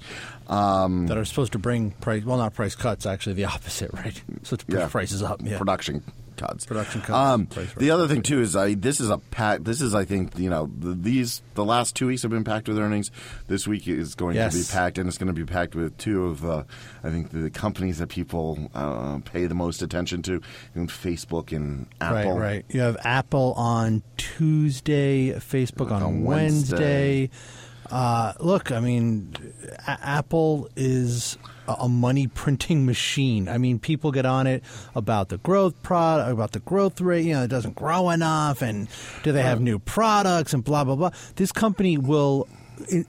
Um, 0.46 1.08
that 1.08 1.18
are 1.18 1.24
supposed 1.24 1.50
to 1.52 1.58
bring 1.58 1.90
price 1.90 2.24
well 2.24 2.38
not 2.38 2.54
price 2.54 2.76
cuts 2.76 3.04
actually 3.04 3.32
the 3.34 3.46
opposite 3.46 3.92
right 3.92 4.22
so 4.44 4.54
to 4.56 4.64
push 4.64 4.78
Yeah. 4.78 4.88
prices 4.88 5.22
up 5.24 5.40
yeah 5.42 5.58
production 5.58 6.04
cuts. 6.38 6.64
Production 6.64 7.00
cuts, 7.02 7.10
Um, 7.12 7.48
the 7.76 7.90
other 7.90 8.08
thing 8.08 8.22
too 8.22 8.40
is 8.40 8.56
I 8.56 8.74
this 8.74 9.00
is 9.00 9.10
a 9.10 9.18
pack. 9.18 9.64
This 9.64 9.82
is 9.82 9.94
I 9.94 10.04
think 10.04 10.38
you 10.38 10.48
know 10.48 10.70
the, 10.78 10.94
these 10.94 11.42
the 11.54 11.64
last 11.64 11.94
two 11.94 12.06
weeks 12.06 12.22
have 12.22 12.30
been 12.30 12.44
packed 12.44 12.68
with 12.68 12.78
earnings. 12.78 13.10
This 13.48 13.66
week 13.68 13.86
is 13.86 14.14
going 14.14 14.36
to 14.36 14.48
be 14.50 14.62
packed, 14.70 14.96
and 14.98 15.08
it's 15.08 15.18
going 15.18 15.26
to 15.26 15.32
be 15.32 15.44
packed 15.44 15.74
with 15.74 15.96
two 15.98 16.24
of 16.26 16.40
the 16.40 16.64
I 17.04 17.10
think 17.10 17.30
the 17.30 17.50
companies 17.50 17.98
that 17.98 18.08
people 18.08 18.70
uh, 18.74 19.18
pay 19.24 19.46
the 19.46 19.54
most 19.54 19.82
attention 19.82 20.22
to, 20.22 20.40
and 20.74 20.88
Facebook 20.88 21.54
and 21.54 21.86
Apple. 22.00 22.32
right 22.32 22.40
right 22.40 22.64
you 22.70 22.80
have 22.80 22.96
apple 23.04 23.52
on 23.56 24.02
tuesday 24.16 25.32
facebook 25.32 25.90
on, 25.90 26.02
On 26.02 26.24
wednesday, 26.24 27.28
Wednesday. 27.28 27.30
Uh, 27.90 28.34
look 28.38 28.70
i 28.70 28.80
mean 28.80 29.32
a- 29.86 29.98
apple 30.02 30.68
is 30.76 31.38
a 31.68 31.88
money 31.88 32.26
printing 32.26 32.86
machine. 32.86 33.48
I 33.48 33.58
mean, 33.58 33.78
people 33.78 34.10
get 34.10 34.24
on 34.24 34.46
it 34.46 34.64
about 34.94 35.28
the 35.28 35.36
growth 35.38 35.82
product, 35.82 36.32
about 36.32 36.52
the 36.52 36.60
growth 36.60 37.00
rate. 37.00 37.26
You 37.26 37.34
know, 37.34 37.42
it 37.42 37.48
doesn't 37.48 37.74
grow 37.76 38.10
enough, 38.10 38.62
and 38.62 38.88
do 39.22 39.32
they 39.32 39.42
have 39.42 39.60
new 39.60 39.78
products 39.78 40.54
and 40.54 40.64
blah 40.64 40.84
blah 40.84 40.96
blah. 40.96 41.10
This 41.36 41.52
company 41.52 41.98
will 41.98 42.48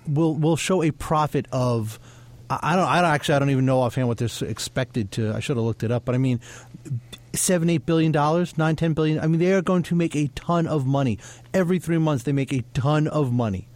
will 0.08 0.36
will 0.36 0.58
show 0.58 0.84
a 0.84 0.92
profit 0.92 1.46
of. 1.52 2.00
I 2.50 2.60
I 2.62 2.76
don't. 2.76 2.88
I 2.88 3.02
don't 3.02 3.12
actually. 3.12 3.36
I 3.36 3.40
don't 3.40 3.50
even 3.50 3.66
know 3.66 3.80
offhand 3.82 4.08
what 4.08 4.18
they're 4.18 4.50
expected 4.50 5.12
to. 5.14 5.34
I 5.34 5.40
should 5.40 5.56
have 5.56 5.66
looked 5.66 5.84
it 5.84 5.92
up, 5.92 6.04
but 6.04 6.16
I 6.16 6.18
mean, 6.18 6.42
seven, 7.34 7.70
eight 7.70 7.86
billion 7.86 8.12
dollars, 8.12 8.58
nine, 8.58 8.76
ten 8.76 8.94
billion. 8.94 9.20
I 9.20 9.28
mean, 9.28 9.40
they 9.40 9.54
are 9.54 9.62
going 9.62 9.84
to 9.84 9.96
make 9.96 10.16
a 10.16 10.28
ton 10.36 10.68
of 10.68 10.86
money 10.86 11.18
every 11.54 11.80
three 11.80 11.98
months. 11.98 12.24
They 12.24 12.34
make 12.34 12.52
a 12.52 12.64
ton 12.74 13.08
of 13.08 13.32
money, 13.32 13.68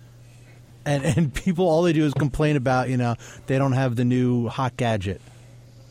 and 0.86 1.04
and 1.06 1.34
people 1.34 1.68
all 1.68 1.84
they 1.84 1.94
do 1.94 2.06
is 2.06 2.14
complain 2.14 2.56
about. 2.56 2.90
You 2.90 2.98
know, 2.98 3.16
they 3.48 3.58
don't 3.58 3.74
have 3.74 3.96
the 3.96 4.06
new 4.06 4.48
hot 4.48 4.78
gadget. 4.78 5.22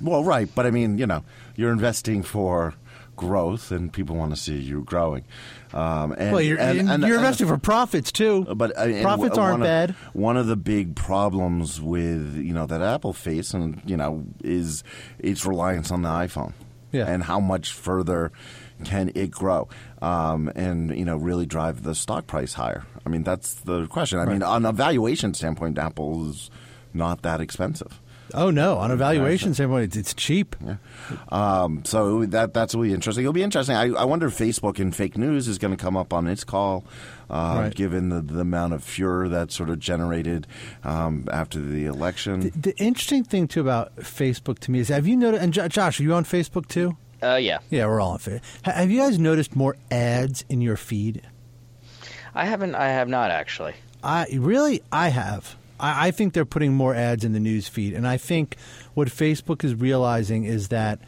Well, 0.00 0.24
right, 0.24 0.48
but 0.54 0.66
I 0.66 0.70
mean, 0.70 0.98
you 0.98 1.06
know, 1.06 1.24
you're 1.54 1.70
investing 1.72 2.22
for 2.24 2.74
growth, 3.14 3.70
and 3.70 3.92
people 3.92 4.16
want 4.16 4.34
to 4.34 4.40
see 4.40 4.56
you 4.58 4.82
growing. 4.82 5.22
Um, 5.72 6.12
and, 6.18 6.32
well, 6.32 6.40
you're, 6.40 6.58
and- 6.58 6.80
and 6.80 6.90
and- 6.90 7.02
you're 7.04 7.16
investing 7.16 7.46
for 7.46 7.56
profits 7.56 8.10
too. 8.10 8.44
But 8.54 8.76
uh, 8.76 9.00
profits 9.02 9.38
aren't 9.38 9.62
bad. 9.62 9.90
One 10.12 10.36
of 10.36 10.46
the 10.48 10.56
big 10.56 10.96
problems 10.96 11.80
with 11.80 12.34
you 12.36 12.52
know 12.52 12.66
that 12.66 12.82
Apple 12.82 13.12
face, 13.12 13.54
and 13.54 13.80
you 13.86 13.96
know, 13.96 14.24
is 14.42 14.82
its 15.18 15.46
reliance 15.46 15.90
on 15.90 16.02
the 16.02 16.08
iPhone. 16.08 16.52
Yeah. 16.90 17.06
And 17.06 17.22
how 17.22 17.40
much 17.40 17.72
further 17.72 18.32
can 18.84 19.10
it 19.14 19.30
grow, 19.30 19.68
um, 20.00 20.50
and 20.54 20.96
you 20.96 21.04
know, 21.04 21.16
really 21.16 21.46
drive 21.46 21.82
the 21.82 21.94
stock 21.94 22.26
price 22.26 22.54
higher? 22.54 22.84
I 23.04 23.08
mean, 23.08 23.22
that's 23.24 23.54
the 23.54 23.86
question. 23.88 24.18
I 24.18 24.26
mean, 24.26 24.42
on 24.42 24.64
a 24.64 24.72
valuation 24.72 25.34
standpoint, 25.34 25.78
Apple 25.78 26.28
is 26.30 26.50
not 26.94 27.22
that 27.22 27.40
expensive. 27.40 28.00
Oh 28.34 28.50
no, 28.50 28.78
on 28.78 28.90
a 28.90 28.96
valuation 28.96 29.52
standpoint, 29.52 29.84
it's, 29.84 29.96
it's 29.96 30.14
cheap. 30.14 30.56
Um, 31.30 31.84
so 31.84 32.24
that 32.26 32.54
that's 32.54 32.74
really 32.74 32.94
interesting. 32.94 33.24
It'll 33.24 33.32
be 33.34 33.42
interesting. 33.42 33.76
I, 33.76 33.90
I 33.90 34.04
wonder 34.04 34.26
if 34.26 34.38
Facebook 34.38 34.78
and 34.78 34.94
fake 34.94 35.18
news 35.18 35.48
is 35.48 35.58
going 35.58 35.76
to 35.76 35.82
come 35.82 35.96
up 35.98 36.12
on 36.14 36.26
its 36.26 36.42
call, 36.44 36.84
uh, 37.28 37.56
Right. 37.64 37.74
given 37.74 38.08
the, 38.08 38.20
the 38.22 38.40
amount 38.40 38.72
of 38.72 38.82
furor 38.82 39.28
that 39.28 39.52
sort 39.52 39.68
of 39.68 39.78
generated 39.80 40.46
um, 40.84 41.28
after 41.30 41.60
the 41.60 41.84
election. 41.84 42.40
The, 42.40 42.50
the 42.72 42.76
interesting 42.78 43.24
thing 43.24 43.48
too 43.48 43.60
about 43.60 43.94
Facebook 43.96 44.58
to 44.60 44.70
me 44.70 44.78
is, 44.78 44.88
have 44.88 45.06
you 45.06 45.16
noticed? 45.16 45.42
And 45.42 45.52
Jo- 45.52 45.68
Josh, 45.68 46.00
are 46.00 46.02
you 46.02 46.14
on 46.14 46.24
Facebook 46.24 46.68
too? 46.68 46.96
Uh, 47.22 47.36
yeah, 47.36 47.58
Yeah, 47.70 47.86
we're 47.86 48.00
all 48.00 48.12
on 48.12 48.18
Facebook. 48.18 48.42
Have 48.62 48.90
you 48.90 49.00
guys 49.00 49.18
noticed 49.18 49.54
more 49.54 49.76
ads 49.90 50.44
in 50.48 50.60
your 50.60 50.76
feed? 50.76 51.22
I 52.34 52.46
haven't. 52.46 52.74
I 52.74 52.88
have 52.88 53.08
not 53.08 53.30
actually. 53.30 53.74
I 54.02 54.26
really, 54.32 54.82
I 54.90 55.08
have. 55.08 55.54
I, 55.78 56.08
I 56.08 56.10
think 56.10 56.32
they're 56.32 56.44
putting 56.44 56.72
more 56.72 56.94
ads 56.94 57.24
in 57.24 57.32
the 57.32 57.40
news 57.40 57.68
feed, 57.68 57.92
and 57.94 58.08
I 58.08 58.16
think 58.16 58.56
what 58.94 59.08
Facebook 59.08 59.64
is 59.64 59.74
realizing 59.74 60.44
is 60.44 60.68
that, 60.68 60.98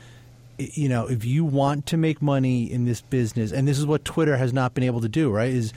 you 0.59 0.89
know, 0.89 1.07
if 1.09 1.25
you 1.25 1.45
want 1.45 1.87
to 1.87 1.97
make 1.97 2.23
money 2.23 2.71
in 2.71 2.85
this 2.85 3.01
business, 3.01 3.53
and 3.53 3.67
this 3.67 3.79
is 3.79 3.87
what 3.87 4.05
Twitter 4.05 4.37
has 4.37 4.53
not 4.53 4.75
been 4.75 4.85
able 4.85 5.01
to 5.01 5.09
do, 5.09 5.31
right? 5.31 5.51
Is 5.51 5.73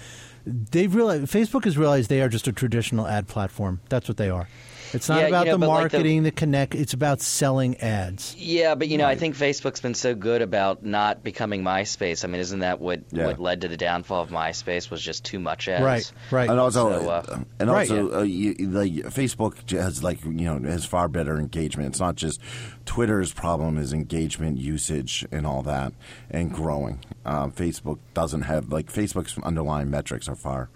they've 0.46 0.94
realized 0.94 1.26
Facebook 1.26 1.64
has 1.64 1.78
realized 1.78 2.10
they 2.10 2.22
are 2.22 2.30
just 2.30 2.48
a 2.48 2.52
traditional 2.52 3.08
ad 3.08 3.28
platform. 3.28 3.82
That's 3.90 4.08
what 4.08 4.18
they 4.18 4.30
are. 4.30 4.48
It's 4.94 5.10
not 5.10 5.16
Yeah, 5.18 5.22
you 5.24 5.28
about 5.30 5.46
know, 5.48 5.52
the 5.54 5.58
but 5.60 5.68
like 5.68 5.92
the- 5.92 5.98
marketing, 5.98 6.24
the 6.24 6.32
connect. 6.32 6.76
It's 6.76 6.94
about 6.94 7.22
selling 7.22 7.78
ads. 7.78 8.36
Yeah, 8.38 8.76
but 8.76 8.88
you 8.88 8.98
know, 8.98 9.06
I 9.06 9.16
think 9.16 9.36
Facebook's 9.36 9.80
been 9.82 9.94
so 9.96 10.16
good 10.16 10.42
about 10.42 10.84
not 10.86 11.24
becoming 11.24 11.64
MySpace. 11.64 12.24
I 12.24 12.28
mean, 12.28 12.42
isn't 12.42 12.60
that 12.60 12.80
what 12.80 13.02
Yeah. 13.12 13.26
what 13.28 13.40
led 13.40 13.62
to 13.62 13.68
the 13.68 13.78
downfall 13.78 14.22
of 14.24 14.30
MySpace? 14.30 14.90
Was 14.90 15.02
just 15.02 15.26
too 15.26 15.40
much 15.40 15.68
ads. 15.68 15.84
Right, 15.84 16.12
right. 16.32 16.50
And 16.50 16.60
also, 16.60 16.78
So, 17.02 17.10
uh, 17.10 17.40
and 17.60 17.70
Right, 17.70 17.90
also, 17.90 18.20
uh, 18.20 18.24
you, 18.24 18.56
like 18.60 18.92
Facebook 19.14 19.70
has 19.72 20.04
like 20.04 20.24
you 20.24 20.32
know 20.32 20.60
has 20.70 20.86
far 20.86 21.08
better 21.08 21.38
engagement. 21.38 21.90
It's 21.90 22.00
not 22.00 22.16
just 22.16 22.40
Twitter's 22.86 23.34
problem 23.34 23.78
is 23.78 23.94
engagement, 23.94 24.58
usage, 24.58 25.26
and 25.32 25.46
all 25.46 25.62
that, 25.64 25.94
and 26.30 26.52
growing. 26.54 27.00
Um, 27.26 27.52
Facebook 27.52 28.00
doesn't 28.14 28.44
have 28.44 28.70
like 28.72 28.92
Facebook's 28.92 29.38
underlying 29.44 29.90
metrics 29.90 30.30
are 30.30 30.36
far 30.36 30.70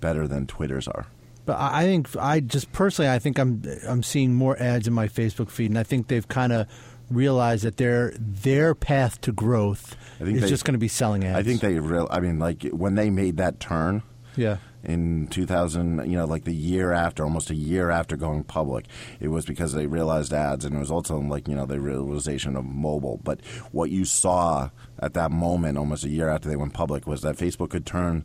better 0.00 0.28
than 0.28 0.46
Twitter's 0.46 0.86
are. 0.88 1.06
But 1.46 1.58
I 1.60 1.84
think 1.84 2.16
I 2.16 2.40
just 2.40 2.72
personally, 2.72 3.10
I 3.10 3.18
think 3.18 3.38
I'm 3.38 3.62
I'm 3.86 4.02
seeing 4.02 4.34
more 4.34 4.60
ads 4.60 4.86
in 4.86 4.92
my 4.94 5.08
Facebook 5.08 5.50
feed, 5.50 5.70
and 5.70 5.78
I 5.78 5.82
think 5.82 6.08
they've 6.08 6.26
kind 6.26 6.52
of 6.52 6.66
realized 7.10 7.64
that 7.64 7.76
their 7.76 8.14
their 8.18 8.74
path 8.74 9.20
to 9.20 9.30
growth 9.32 9.94
I 10.20 10.24
think 10.24 10.36
is 10.36 10.42
they- 10.44 10.48
just 10.48 10.64
going 10.64 10.72
to 10.72 10.78
be 10.78 10.88
selling 10.88 11.22
ads. 11.24 11.38
I 11.38 11.42
think 11.42 11.60
they 11.60 11.78
real. 11.78 12.08
I 12.10 12.20
mean, 12.20 12.38
like 12.38 12.62
when 12.70 12.94
they 12.94 13.10
made 13.10 13.36
that 13.36 13.60
turn. 13.60 14.02
yeah. 14.36 14.56
in 14.82 15.26
2000, 15.28 16.10
you 16.10 16.16
know, 16.16 16.24
like 16.24 16.44
the 16.44 16.54
year 16.54 16.92
after, 16.92 17.22
almost 17.24 17.50
a 17.50 17.54
year 17.54 17.90
after 17.90 18.16
going 18.16 18.42
public, 18.44 18.86
it 19.20 19.28
was 19.28 19.44
because 19.44 19.72
they 19.74 19.86
realized 19.86 20.32
ads, 20.32 20.64
and 20.64 20.74
it 20.74 20.78
was 20.78 20.90
also 20.90 21.18
like 21.18 21.46
you 21.46 21.54
know 21.54 21.66
the 21.66 21.78
realization 21.78 22.56
of 22.56 22.64
mobile. 22.64 23.20
But 23.22 23.44
what 23.70 23.90
you 23.90 24.06
saw 24.06 24.70
at 24.98 25.12
that 25.14 25.30
moment, 25.30 25.76
almost 25.76 26.04
a 26.04 26.08
year 26.08 26.28
after 26.30 26.48
they 26.48 26.56
went 26.56 26.72
public, 26.72 27.06
was 27.06 27.20
that 27.20 27.36
Facebook 27.36 27.68
could 27.70 27.84
turn, 27.84 28.24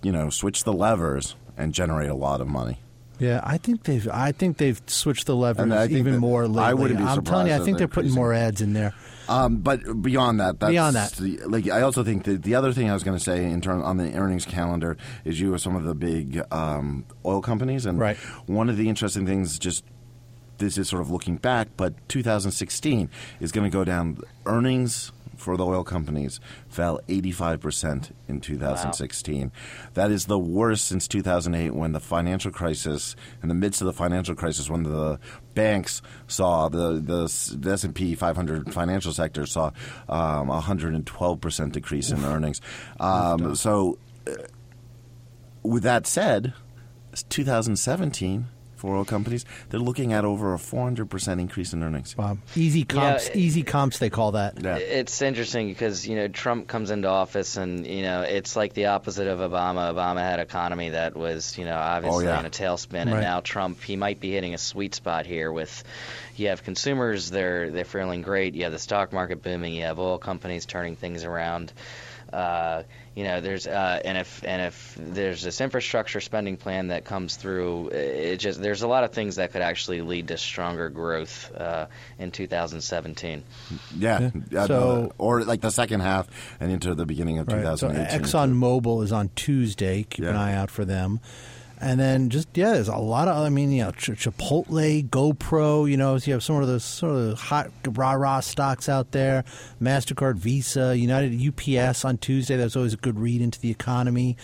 you 0.00 0.12
know, 0.12 0.30
switch 0.30 0.62
the 0.62 0.72
levers 0.72 1.34
and 1.56 1.72
generate 1.72 2.10
a 2.10 2.14
lot 2.14 2.40
of 2.40 2.48
money. 2.48 2.78
Yeah, 3.18 3.40
I 3.44 3.56
think 3.56 3.84
they've 3.84 4.08
I 4.08 4.32
think 4.32 4.56
they've 4.56 4.80
switched 4.86 5.26
the 5.26 5.36
levers 5.36 5.62
And 5.62 5.72
I 5.72 5.86
think 5.86 6.00
even 6.00 6.18
more 6.18 6.48
lately. 6.48 6.62
I 6.62 6.74
wouldn't 6.74 6.98
be 6.98 7.04
I'm 7.04 7.22
telling 7.22 7.46
you, 7.46 7.54
I 7.54 7.58
think 7.58 7.78
they're 7.78 7.86
they're 7.86 7.88
putting 7.88 8.10
more 8.10 8.32
ads 8.32 8.60
in 8.60 8.72
there. 8.72 8.94
Um, 9.28 9.58
but 9.58 10.02
beyond 10.02 10.40
that, 10.40 10.58
that's, 10.58 10.70
Beyond 10.70 10.96
that. 10.96 11.12
the, 11.12 11.36
like 11.46 11.68
I 11.68 11.82
also 11.82 12.02
think 12.02 12.24
that 12.24 12.42
the 12.42 12.56
other 12.56 12.72
thing 12.72 12.90
I 12.90 12.94
was 12.94 13.04
going 13.04 13.16
to 13.16 13.22
say 13.22 13.44
in 13.44 13.60
terms 13.60 13.84
on 13.84 13.96
the 13.96 14.12
earnings 14.14 14.44
calendar 14.44 14.96
is 15.24 15.40
you 15.40 15.52
have 15.52 15.60
some 15.60 15.76
of 15.76 15.84
the 15.84 15.94
big 15.94 16.42
um, 16.50 17.04
oil 17.24 17.40
companies, 17.40 17.86
and 17.86 17.98
Right. 17.98 18.16
one 18.46 18.68
of 18.68 18.76
the 18.76 18.88
interesting 18.88 19.24
things 19.24 19.58
just 19.58 19.84
this 20.58 20.76
is 20.76 20.88
sort 20.88 21.02
of 21.02 21.10
looking 21.10 21.36
back, 21.36 21.68
but 21.76 21.94
2016 22.08 23.08
is 23.40 23.52
going 23.52 23.68
to 23.70 23.72
go 23.72 23.84
down. 23.84 24.18
Earnings 24.46 25.12
for 25.42 25.56
the 25.56 25.66
oil 25.66 25.84
companies 25.84 26.40
fell 26.68 27.00
85% 27.08 28.12
in 28.28 28.40
2016. 28.40 29.52
That 29.94 30.10
is 30.10 30.26
the 30.26 30.38
worst 30.38 30.86
since 30.86 31.08
2008 31.08 31.74
when 31.74 31.92
the 31.92 32.00
financial 32.00 32.50
crisis, 32.50 33.16
in 33.42 33.48
the 33.48 33.54
midst 33.54 33.80
of 33.80 33.86
the 33.86 33.92
financial 33.92 34.34
crisis, 34.34 34.70
when 34.70 34.84
the 34.84 35.18
banks 35.54 36.00
saw 36.26 36.68
the, 36.68 36.94
the, 36.94 37.56
the 37.58 37.72
S&P 37.72 38.14
500 38.14 38.72
financial 38.72 39.12
sector 39.12 39.44
saw 39.46 39.66
um, 40.08 40.48
112% 40.48 41.72
decrease 41.72 42.10
in 42.10 42.24
earnings. 42.24 42.60
Um, 43.00 43.54
so 43.54 43.98
uh, 44.26 44.32
with 45.62 45.82
that 45.82 46.06
said, 46.06 46.54
2017 47.28 48.46
for 48.82 48.96
oil 48.96 49.04
companies, 49.04 49.44
they're 49.70 49.80
looking 49.80 50.12
at 50.12 50.24
over 50.24 50.54
a 50.54 50.58
400% 50.58 51.40
increase 51.40 51.72
in 51.72 51.82
earnings. 51.82 52.14
Bob, 52.14 52.38
easy 52.56 52.84
comps, 52.84 53.28
it- 53.28 53.36
easy 53.36 53.62
comps 53.62 53.98
they 53.98 54.10
call 54.10 54.32
that. 54.32 54.60
Yeah. 54.60 54.76
It's 54.76 55.22
interesting 55.22 55.68
because 55.68 56.06
you 56.06 56.16
know 56.16 56.26
Trump 56.28 56.66
comes 56.66 56.90
into 56.90 57.06
office 57.08 57.56
and 57.56 57.86
you 57.86 58.02
know 58.02 58.22
it's 58.22 58.56
like 58.56 58.74
the 58.74 58.86
opposite 58.86 59.28
of 59.28 59.38
Obama. 59.38 59.94
Obama 59.94 60.18
had 60.18 60.40
an 60.40 60.46
economy 60.46 60.90
that 60.90 61.16
was 61.16 61.56
you 61.56 61.64
know 61.64 61.76
obviously 61.76 62.26
Oh, 62.26 62.30
yeah. 62.30 62.40
in 62.40 62.46
a 62.46 62.50
tailspin, 62.50 63.02
and 63.02 63.10
now 63.12 63.40
Trump 63.40 63.80
he 63.82 63.94
might 63.96 64.18
be 64.20 64.32
hitting 64.32 64.52
a 64.54 64.58
sweet 64.58 64.94
spot 64.96 65.24
here 65.26 65.52
with 65.52 65.84
you 66.34 66.48
have 66.48 66.64
consumers 66.64 67.30
they're 67.30 67.70
they're 67.70 67.84
feeling 67.84 68.22
great, 68.22 68.54
you 68.54 68.64
have 68.64 68.72
the 68.72 68.78
stock 68.80 69.12
market 69.12 69.42
booming, 69.42 69.74
you 69.74 69.82
have 69.82 69.98
oil 70.00 70.18
companies 70.18 70.66
turning 70.66 70.96
things 70.96 71.24
around. 71.24 71.72
Uh, 72.32 72.82
you 73.14 73.24
know, 73.24 73.40
there's 73.42 73.66
uh, 73.66 74.00
and 74.04 74.16
if 74.16 74.42
and 74.42 74.62
if 74.62 74.96
there's 74.98 75.42
this 75.42 75.60
infrastructure 75.60 76.20
spending 76.20 76.56
plan 76.56 76.88
that 76.88 77.04
comes 77.04 77.36
through, 77.36 77.88
it 77.88 78.38
just 78.38 78.60
there's 78.62 78.80
a 78.82 78.88
lot 78.88 79.04
of 79.04 79.12
things 79.12 79.36
that 79.36 79.52
could 79.52 79.60
actually 79.60 80.00
lead 80.00 80.28
to 80.28 80.38
stronger 80.38 80.88
growth 80.88 81.52
uh, 81.54 81.86
in 82.18 82.30
2017. 82.30 83.42
Yeah. 83.98 84.30
Yeah. 84.50 84.62
Uh, 84.62 84.66
So- 84.66 85.12
or 85.18 85.44
like 85.44 85.60
the 85.60 85.70
second 85.70 86.00
half 86.00 86.26
and 86.58 86.72
into 86.72 86.94
the 86.94 87.04
beginning 87.06 87.38
of 87.38 87.48
Right. 87.48 87.78
So 87.78 87.88
2018. 87.88 88.20
Exxon 88.20 88.54
Mobil 88.54 89.04
is 89.04 89.12
on 89.12 89.30
Tuesday. 89.36 90.04
Keep 90.08 90.24
an 90.26 90.36
eye 90.36 90.54
out 90.54 90.70
for 90.70 90.84
them. 90.86 91.20
And 91.82 91.98
then 91.98 92.30
just 92.30 92.46
yeah, 92.54 92.74
there's 92.74 92.86
a 92.86 92.96
lot 92.96 93.26
of 93.26 93.36
I 93.36 93.48
mean 93.48 93.72
you 93.72 93.82
know 93.82 93.90
Ch- 93.90 94.10
Chipotle, 94.10 95.08
GoPro, 95.08 95.90
you 95.90 95.96
know 95.96 96.16
so 96.16 96.28
you 96.28 96.32
have 96.34 96.42
some 96.44 96.54
of 96.54 96.68
those 96.68 96.84
sort 96.84 97.16
of 97.16 97.40
hot 97.40 97.72
rah 97.84 98.12
rah 98.12 98.38
stocks 98.38 98.88
out 98.88 99.10
there. 99.10 99.44
Mastercard, 99.82 100.36
Visa, 100.36 100.96
United, 100.96 101.34
UPS 101.34 102.04
on 102.04 102.18
Tuesday. 102.18 102.56
That's 102.56 102.76
always 102.76 102.94
a 102.94 102.98
good 102.98 103.18
read 103.18 103.42
into 103.42 103.60
the 103.60 103.70
economy. 103.70 104.36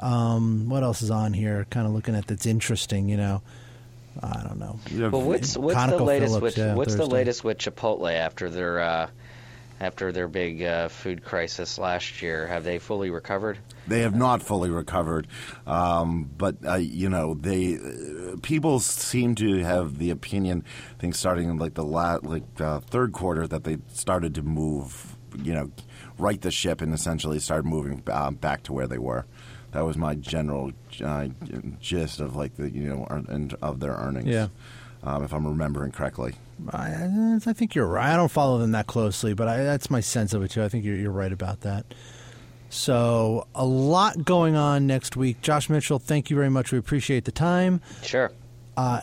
Um, 0.00 0.70
what 0.70 0.82
else 0.82 1.02
is 1.02 1.10
on 1.10 1.34
here? 1.34 1.66
Kind 1.68 1.86
of 1.86 1.92
looking 1.92 2.14
at 2.14 2.26
that's 2.26 2.46
interesting. 2.46 3.10
You 3.10 3.18
know, 3.18 3.42
I 4.22 4.42
don't 4.44 4.58
know. 4.58 4.80
Well, 5.10 5.20
what's 5.20 5.58
what's 5.58 5.84
the 5.84 6.02
latest 6.02 6.40
with 6.40 6.56
yeah, 6.56 6.74
what's 6.74 6.94
the 6.94 7.04
latest 7.04 7.44
with 7.44 7.58
Chipotle 7.58 8.10
after 8.10 8.48
their 8.48 8.80
uh, 8.80 9.10
after 9.80 10.12
their 10.12 10.28
big 10.28 10.62
uh, 10.62 10.88
food 10.88 11.24
crisis 11.24 11.78
last 11.78 12.20
year? 12.22 12.46
Have 12.46 12.64
they 12.64 12.78
fully 12.78 13.10
recovered? 13.10 13.58
They 13.86 14.00
have 14.00 14.14
not 14.14 14.42
fully 14.42 14.70
recovered, 14.70 15.26
um, 15.66 16.30
but 16.36 16.56
uh, 16.66 16.74
you 16.74 17.08
know 17.08 17.34
they 17.34 17.76
uh, 17.76 18.36
people 18.42 18.80
seem 18.80 19.34
to 19.36 19.58
have 19.64 19.98
the 19.98 20.10
opinion. 20.10 20.64
I 20.96 21.00
think 21.00 21.14
starting 21.14 21.48
in 21.48 21.56
like 21.58 21.74
the 21.74 21.84
la- 21.84 22.18
like 22.22 22.42
uh, 22.60 22.80
third 22.80 23.12
quarter 23.12 23.46
that 23.46 23.64
they 23.64 23.78
started 23.88 24.34
to 24.34 24.42
move, 24.42 25.16
you 25.42 25.54
know, 25.54 25.70
right 26.18 26.40
the 26.40 26.50
ship 26.50 26.80
and 26.80 26.92
essentially 26.92 27.38
started 27.38 27.66
moving 27.66 28.02
uh, 28.08 28.30
back 28.30 28.62
to 28.64 28.72
where 28.72 28.86
they 28.86 28.98
were. 28.98 29.24
That 29.72 29.84
was 29.84 29.96
my 29.96 30.14
general 30.14 30.72
uh, 31.04 31.28
gist 31.80 32.20
of 32.20 32.36
like 32.36 32.56
the 32.56 32.70
you 32.70 32.88
know 32.88 33.06
and 33.28 33.54
of 33.62 33.80
their 33.80 33.92
earnings. 33.92 34.26
Yeah. 34.26 34.48
um, 35.02 35.22
if 35.24 35.32
I'm 35.32 35.46
remembering 35.46 35.92
correctly. 35.92 36.34
I, 36.70 37.38
I 37.46 37.52
think 37.52 37.74
you're 37.74 37.86
right. 37.86 38.12
I 38.12 38.16
don't 38.16 38.30
follow 38.30 38.58
them 38.58 38.72
that 38.72 38.86
closely, 38.86 39.34
but 39.34 39.48
I, 39.48 39.58
that's 39.58 39.90
my 39.90 40.00
sense 40.00 40.32
of 40.32 40.42
it 40.42 40.50
too. 40.50 40.62
I 40.62 40.68
think 40.68 40.84
you're, 40.84 40.96
you're 40.96 41.12
right 41.12 41.32
about 41.32 41.62
that. 41.62 41.86
So 42.70 43.46
a 43.54 43.64
lot 43.64 44.24
going 44.24 44.56
on 44.56 44.86
next 44.86 45.16
week. 45.16 45.40
Josh 45.40 45.70
Mitchell, 45.70 45.98
thank 45.98 46.30
you 46.30 46.36
very 46.36 46.50
much. 46.50 46.72
We 46.72 46.78
appreciate 46.78 47.24
the 47.24 47.32
time. 47.32 47.80
Sure. 48.02 48.30
Uh, 48.76 49.00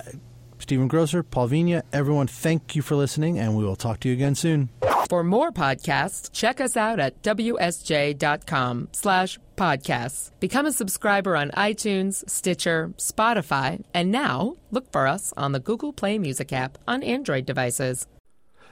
Stephen 0.60 0.88
Grocer, 0.88 1.24
Paul 1.24 1.50
Vigna, 1.50 1.84
everyone, 1.92 2.28
thank 2.28 2.76
you 2.76 2.82
for 2.82 2.96
listening, 2.96 3.38
and 3.38 3.56
we 3.56 3.64
will 3.64 3.76
talk 3.76 4.00
to 4.02 4.08
you 4.08 4.14
again 4.14 4.36
soon. 4.36 4.70
For 5.10 5.24
more 5.24 5.52
podcasts, 5.52 6.32
check 6.32 6.60
us 6.60 6.76
out 6.76 7.00
at 7.00 7.22
WSJ.com 7.22 8.90
slash 8.92 9.38
podcasts. 9.56 10.32
Become 10.40 10.66
a 10.66 10.72
subscriber 10.72 11.36
on 11.36 11.52
iTunes, 11.52 12.28
Stitcher, 12.28 12.92
Spotify, 12.98 13.84
and 13.94 14.12
now 14.12 14.56
look 14.72 14.92
for 14.92 15.06
us 15.06 15.32
on 15.38 15.52
the 15.52 15.60
Google 15.60 15.94
Play 15.94 16.18
Music 16.18 16.52
app 16.52 16.80
on 16.88 17.04
Android 17.04 17.46
devices. 17.46 18.08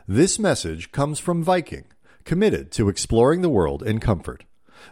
This 0.07 0.39
message 0.39 0.91
comes 0.91 1.19
from 1.19 1.43
Viking, 1.43 1.85
committed 2.25 2.71
to 2.71 2.89
exploring 2.89 3.41
the 3.41 3.49
world 3.49 3.83
in 3.83 3.99
comfort. 3.99 4.43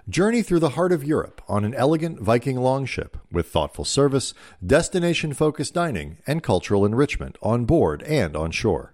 Journey 0.08 0.43
through 0.43 0.60
the 0.60 0.69
heart 0.69 0.91
of 0.91 1.04
Europe 1.04 1.41
on 1.49 1.65
an 1.65 1.73
elegant 1.73 2.19
Viking 2.19 2.58
longship 2.58 3.17
with 3.32 3.49
thoughtful 3.49 3.84
service, 3.84 4.36
destination 4.65 5.34
focused 5.34 5.73
dining, 5.73 6.19
and 6.27 6.43
cultural 6.43 6.86
enrichment 6.86 7.36
on 7.41 7.65
board 7.65 8.04
and 8.04 8.36
on 8.36 8.51
shore. 8.51 8.93